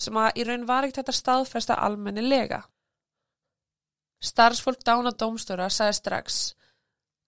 sem 0.00 0.16
að 0.16 0.38
í 0.40 0.46
raun 0.46 0.66
var 0.68 0.86
ekkert 0.86 1.02
þetta 1.02 1.16
staðfesta 1.18 1.78
almennilega. 1.86 2.62
Starfsfólk 4.24 4.86
dánardómstjóra 4.86 5.68
sagði 5.68 5.98
strax 5.98 6.42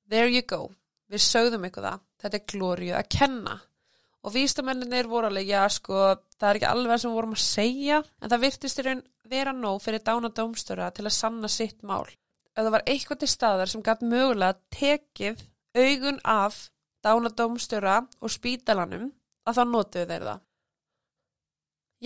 There 0.09 0.31
you 0.31 0.47
go, 0.47 0.71
við 1.11 1.25
sögðum 1.27 1.67
ykkur 1.67 1.89
það, 1.91 2.05
þetta 2.23 2.39
er 2.39 2.47
glóriu 2.53 2.95
að 2.95 3.11
kenna 3.19 3.59
og 4.27 4.35
vísendamennir 4.35 5.07
voru 5.11 5.29
alveg, 5.29 5.51
já 5.51 5.67
sko, 5.71 6.15
það 6.39 6.49
er 6.49 6.59
ekki 6.59 6.71
alveg 6.71 7.03
sem 7.03 7.13
vorum 7.15 7.35
að 7.37 7.45
segja 7.45 8.01
en 8.23 8.31
það 8.33 8.43
virtist 8.47 8.81
í 8.81 8.87
raun 8.87 9.05
vera 9.31 9.53
nóg 9.57 9.83
fyrir 9.85 10.05
dána 10.07 10.31
dómstöra 10.31 10.91
til 10.95 11.07
að 11.07 11.17
sanna 11.19 11.51
sitt 11.53 11.83
mál. 11.83 12.07
Ef 12.57 12.65
það 12.65 12.73
var 12.77 12.87
eitthvað 12.89 13.21
til 13.23 13.29
staðar 13.29 13.73
sem 13.73 13.85
gæti 13.85 14.09
mögulega 14.09 14.59
tekið 14.73 15.45
augun 15.77 16.21
af 16.25 16.59
dána 17.05 17.31
dómstöra 17.31 18.01
og 18.21 18.33
spítalanum 18.33 19.11
að 19.47 19.59
þá 19.59 19.65
notuðu 19.71 20.11
þeir 20.11 20.29
það. 20.31 20.43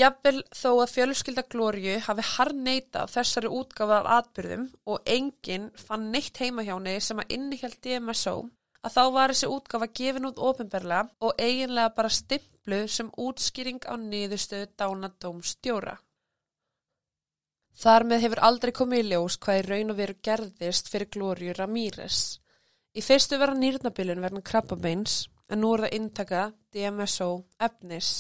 Jafnvel 0.01 0.39
þó 0.55 0.69
að 0.71 0.93
fjölskylda 0.93 1.43
Glóriu 1.51 1.97
hafi 2.07 2.25
harneita 2.37 3.09
þessari 3.11 3.51
útgáfa 3.51 3.97
af 3.99 4.11
atbyrðum 4.21 4.69
og 4.87 5.09
enginn 5.17 5.67
fann 5.75 6.13
neitt 6.13 6.39
heima 6.39 6.63
hjá 6.63 6.77
henni 6.77 6.95
sem 7.03 7.19
að 7.19 7.35
innihjalt 7.37 7.81
DMSO 7.83 8.37
að 8.87 8.95
þá 8.95 9.03
var 9.17 9.35
þessi 9.35 9.51
útgáfa 9.51 9.89
gefin 10.01 10.29
út 10.31 10.39
ofinberlega 10.51 11.09
og 11.27 11.43
eiginlega 11.43 11.95
bara 11.97 12.13
stimplu 12.21 12.85
sem 12.89 13.11
útskýring 13.27 13.83
á 13.91 13.95
niðurstöðu 13.99 14.71
dána 14.79 15.11
dómstjóra. 15.21 15.99
Þar 17.81 18.05
með 18.05 18.25
hefur 18.27 18.41
aldrei 18.45 18.73
komið 18.77 18.99
í 19.01 19.09
ljós 19.09 19.39
hvað 19.41 19.59
í 19.59 19.65
raun 19.65 19.93
og 19.93 19.97
veru 19.97 20.15
gerðist 20.27 20.91
fyrir 20.93 21.09
Glóriu 21.15 21.55
Ramírez. 21.57 22.19
Í 22.93 23.01
fyrstu 23.01 23.39
vera 23.41 23.55
nýrnabilun 23.57 24.21
verðan 24.21 24.45
krabbabeins 24.45 25.15
en 25.49 25.63
nú 25.63 25.71
er 25.73 25.87
það 25.87 25.97
intaka 25.97 26.43
DMSO 26.75 27.31
efnis. 27.65 28.11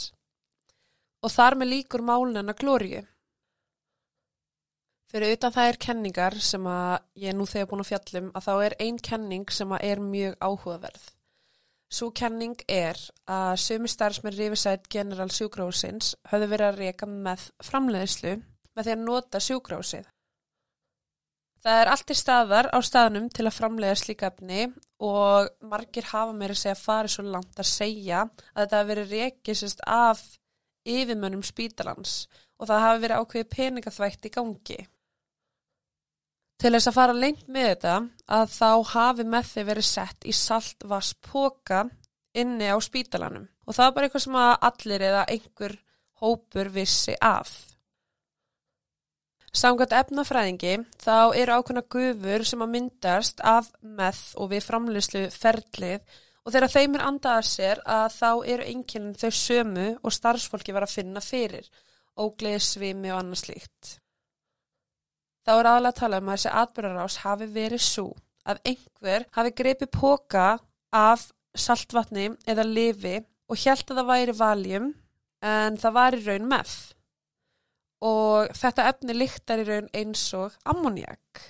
Og 1.20 1.34
þar 1.34 1.58
með 1.60 1.72
líkur 1.74 2.04
málunina 2.08 2.54
Glóriu. 2.56 3.02
Fyrir 5.12 5.34
utan 5.36 5.52
það 5.52 5.68
er 5.68 5.78
kenningar 5.84 6.36
sem 6.40 6.66
að 6.70 6.96
ég 7.20 7.36
nú 7.36 7.44
þegar 7.50 7.68
búin 7.68 7.84
að 7.84 7.90
fjallum 7.90 8.30
að 8.32 8.46
þá 8.46 8.52
er 8.64 8.76
ein 8.86 9.00
kenning 9.10 9.52
sem 9.52 9.72
að 9.76 9.84
er 9.90 10.00
mjög 10.00 10.36
áhugaverð. 10.40 11.08
Svo 11.90 12.12
kenning 12.14 12.56
er 12.70 12.96
að 13.28 13.56
sömu 13.60 13.90
starfsmenn 13.90 14.38
Riverside 14.38 14.88
General 14.88 15.28
sjúgrósins 15.34 16.14
höfðu 16.30 16.48
verið 16.54 16.68
að 16.70 16.80
reyka 16.80 17.10
með 17.10 17.50
framleiðslu 17.66 18.38
með 18.76 18.86
því 18.86 18.96
að 18.96 19.04
nota 19.04 19.42
sjúgrósið. 19.42 20.08
Það 21.60 21.78
er 21.82 21.90
allt 21.92 22.10
í 22.10 22.16
staðar 22.16 22.70
á 22.72 22.78
staðnum 22.80 23.26
til 23.28 23.44
að 23.44 23.56
framlega 23.58 23.96
slíkafni 24.00 24.70
og 25.04 25.50
margir 25.68 26.06
hafa 26.08 26.32
meira 26.32 26.56
að 26.56 26.62
segja 26.62 26.78
farið 26.80 27.14
svo 27.14 27.24
langt 27.28 27.60
að 27.60 27.68
segja 27.68 28.22
að 28.24 28.62
þetta 28.62 28.78
hafi 28.78 28.90
verið 28.92 29.12
reykisist 29.16 29.82
af 29.84 30.22
yfirmönnum 30.88 31.44
spítalans 31.44 32.22
og 32.56 32.70
það 32.70 32.82
hafi 32.86 33.04
verið 33.04 33.20
ákveði 33.20 33.50
peningaþvægt 33.56 34.28
í 34.30 34.32
gangi. 34.38 34.80
Til 36.60 36.74
þess 36.74 36.90
að 36.90 36.96
fara 36.96 37.16
lengt 37.16 37.46
með 37.48 37.70
þetta 37.70 37.94
að 38.40 38.50
þá 38.56 38.70
hafi 38.94 39.24
með 39.28 39.52
þeir 39.52 39.68
verið 39.70 39.88
sett 39.88 40.28
í 40.28 40.36
saltvasspoka 40.36 41.86
inni 42.40 42.68
á 42.72 42.76
spítalanum 42.80 43.48
og 43.66 43.76
það 43.76 43.86
er 43.86 43.96
bara 43.96 44.08
eitthvað 44.08 44.24
sem 44.26 44.40
að 44.40 44.54
allir 44.70 45.04
eða 45.10 45.26
einhver 45.28 45.76
hópur 46.20 46.72
vissi 46.72 47.16
af. 47.20 47.69
Samkvæmt 49.50 49.94
efnafræðingi 49.98 50.74
þá 51.02 51.34
eru 51.34 51.56
ákveðna 51.58 51.82
gufur 51.90 52.44
sem 52.46 52.60
að 52.62 52.74
myndast 52.74 53.40
af 53.42 53.72
með 53.82 54.20
og 54.38 54.52
við 54.52 54.66
framleyslu 54.68 55.22
ferlið 55.34 56.04
og 56.44 56.54
þegar 56.54 56.72
þeim 56.74 56.94
er 56.96 57.04
andað 57.08 57.38
að 57.40 57.48
sér 57.48 57.80
að 57.96 58.06
þá 58.14 58.30
eru 58.54 58.68
einnkjörnum 58.70 59.16
þau 59.18 59.32
sömu 59.40 59.88
og 59.98 60.14
starfsfólki 60.14 60.74
var 60.76 60.86
að 60.86 60.94
finna 61.00 61.22
fyrir, 61.24 61.66
ógleði 62.14 62.62
svimi 62.62 63.10
og 63.10 63.18
annað 63.24 63.42
slíkt. 63.42 63.90
Þá 65.42 65.52
er 65.56 65.70
aðalega 65.72 65.90
að 65.90 66.00
tala 66.00 66.22
um 66.22 66.30
að 66.30 66.38
þessi 66.38 66.54
atbyrgarás 66.62 67.18
hafi 67.24 67.50
verið 67.50 67.84
svo 67.84 68.06
að 68.46 68.62
einhver 68.70 69.26
hafi 69.34 69.54
greipið 69.58 69.92
póka 69.96 70.46
af 70.94 71.26
saltvatni 71.58 72.30
eða 72.46 72.66
lifi 72.70 73.18
og 73.50 73.58
hjælt 73.58 73.90
að 73.90 74.00
það 74.00 74.10
væri 74.12 74.38
valjum 74.38 74.90
en 75.42 75.78
það 75.80 75.96
var 75.98 76.16
í 76.16 76.24
raun 76.26 76.50
með. 76.54 76.74
Og 78.00 78.52
þetta 78.56 78.88
efni 78.88 79.16
líktar 79.16 79.60
í 79.60 79.66
raun 79.68 79.88
eins 79.96 80.22
og 80.36 80.54
ammoniak. 80.64 81.42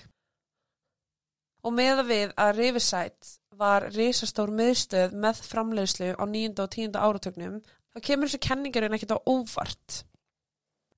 Og 1.63 1.75
meða 1.77 2.03
við 2.07 2.33
að 2.41 2.55
Riverside 2.57 3.37
var 3.55 3.85
risastór 3.93 4.51
miðstöð 4.57 5.13
með 5.13 5.43
framleiðslu 5.45 6.13
á 6.17 6.23
9. 6.25 6.55
og 6.63 6.71
10. 6.73 6.97
áratögnum, 6.97 7.59
þá 7.93 7.99
kemur 8.07 8.31
þessu 8.31 8.41
kenningarinn 8.47 8.97
ekkit 8.97 9.13
á 9.15 9.19
óvart. 9.29 10.01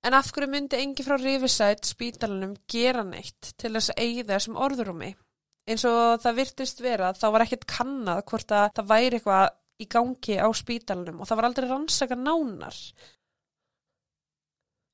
En 0.04 0.16
af 0.18 0.32
hverju 0.36 0.50
myndi 0.52 0.80
engi 0.84 1.04
frá 1.06 1.16
Riverside 1.20 1.88
spítalunum 1.88 2.58
gera 2.68 3.06
neitt 3.08 3.54
til 3.60 3.72
þess 3.76 3.94
að 3.94 4.02
eigi 4.04 4.26
þessum 4.28 4.60
orðurúmi? 4.60 5.14
Eins 5.64 5.86
og 5.88 6.20
það 6.24 6.40
virtist 6.42 6.82
vera, 6.84 7.14
þá 7.16 7.28
var 7.32 7.46
ekkert 7.46 7.68
kannad 7.72 8.26
hvort 8.28 8.52
að 8.52 8.66
það 8.80 8.90
væri 8.90 9.20
eitthvað 9.20 9.46
í 9.80 9.88
gangi 9.92 10.36
á 10.44 10.48
spítalunum 10.52 11.22
og 11.24 11.30
það 11.30 11.40
var 11.40 11.48
aldrei 11.50 11.70
rannsaka 11.70 12.18
nánar. 12.20 12.80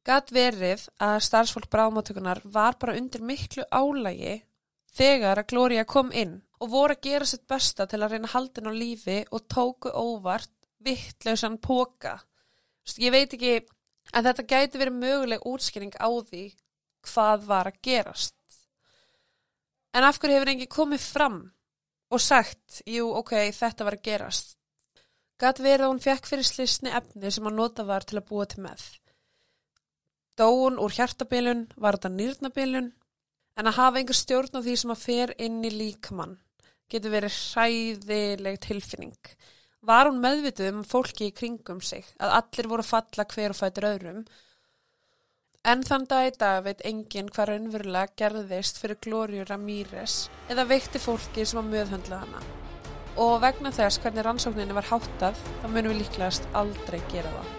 Gat 0.07 0.31
verið 0.33 0.85
að 1.03 1.17
starfsfólk 1.25 1.67
bráðmáttökunar 1.71 2.41
var 2.45 2.77
bara 2.79 2.95
undir 2.97 3.21
miklu 3.21 3.65
álægi 3.71 4.39
þegar 4.95 5.41
að 5.41 5.49
Gloria 5.51 5.83
kom 5.85 6.13
inn 6.15 6.39
og 6.59 6.71
voru 6.71 6.95
að 6.95 7.03
gera 7.07 7.27
sitt 7.29 7.47
besta 7.47 7.85
til 7.87 8.01
að 8.01 8.15
reyna 8.15 8.31
haldin 8.31 8.71
á 8.71 8.73
lífi 8.73 9.19
og 9.31 9.45
tóku 9.51 9.91
óvart 9.91 10.51
vittlausan 10.79 11.59
póka. 11.61 12.17
Ég 12.97 13.11
veit 13.13 13.35
ekki 13.35 13.59
En 14.13 14.25
þetta 14.25 14.45
gæti 14.49 14.81
verið 14.81 15.01
möguleg 15.03 15.45
útskynning 15.45 15.93
á 16.01 16.09
því 16.09 16.43
hvað 17.09 17.45
var 17.49 17.69
að 17.69 17.81
gerast. 17.85 18.35
En 19.93 20.05
af 20.05 20.19
hverju 20.21 20.37
hefur 20.37 20.51
engi 20.53 20.69
komið 20.69 21.03
fram 21.03 21.39
og 22.09 22.21
sagt, 22.21 22.81
jú, 22.89 23.09
ok, 23.19 23.35
þetta 23.53 23.85
var 23.85 23.97
að 23.97 24.05
gerast. 24.07 24.55
Gat 25.39 25.61
verið 25.61 25.85
að 25.85 25.93
hún 25.93 26.03
fekk 26.03 26.29
fyrir 26.29 26.47
slisni 26.47 26.91
efni 26.93 27.31
sem 27.31 27.45
hann 27.45 27.57
nota 27.57 27.85
var 27.87 28.05
til 28.05 28.19
að 28.19 28.27
búa 28.31 28.47
til 28.49 28.63
með. 28.65 28.81
Dóun 30.39 30.79
úr 30.79 30.93
hjartabilun 30.95 31.65
var 31.75 31.97
þetta 31.97 32.13
nýrnabilun, 32.15 32.91
en 33.59 33.67
að 33.67 33.75
hafa 33.75 33.99
einhver 33.99 34.15
stjórn 34.15 34.55
á 34.55 34.63
því 34.63 34.75
sem 34.79 34.93
að 34.93 35.03
fer 35.03 35.33
inn 35.37 35.63
í 35.67 35.71
líkamann 35.73 36.37
getur 36.89 37.13
verið 37.13 37.35
hræðileg 37.35 38.59
tilfinning. 38.63 39.33
Var 39.85 40.09
hún 40.09 40.21
meðvituð 40.23 40.69
um 40.73 40.85
fólki 40.87 41.29
í 41.29 41.35
kringum 41.35 41.81
sig 41.83 42.07
að 42.19 42.37
allir 42.39 42.69
voru 42.71 42.85
að 42.85 42.93
falla 42.93 43.27
hver 43.33 43.53
og 43.53 43.59
fætur 43.59 43.89
öðrum 43.91 44.23
en 45.69 45.83
þann 45.83 46.07
dag 46.09 46.27
í 46.29 46.33
dag 46.39 46.63
veit 46.65 46.83
enginn 46.87 47.31
hvað 47.35 47.51
raunverulega 47.51 48.15
gerðist 48.21 48.79
fyrir 48.81 48.99
Glóriu 49.03 49.45
Ramírez 49.47 50.17
eða 50.51 50.67
veikti 50.71 51.03
fólki 51.03 51.45
sem 51.45 51.61
að 51.61 51.71
möðhundla 51.75 52.23
hana 52.23 52.43
og 53.19 53.39
vegna 53.43 53.71
þess 53.75 53.99
hvernig 54.03 54.27
rannsókninni 54.27 54.75
var 54.75 54.87
háttað 54.91 55.39
þá 55.47 55.65
munum 55.67 55.91
við 55.91 56.05
líklegast 56.05 56.47
aldrei 56.55 57.01
gera 57.11 57.33
það. 57.35 57.58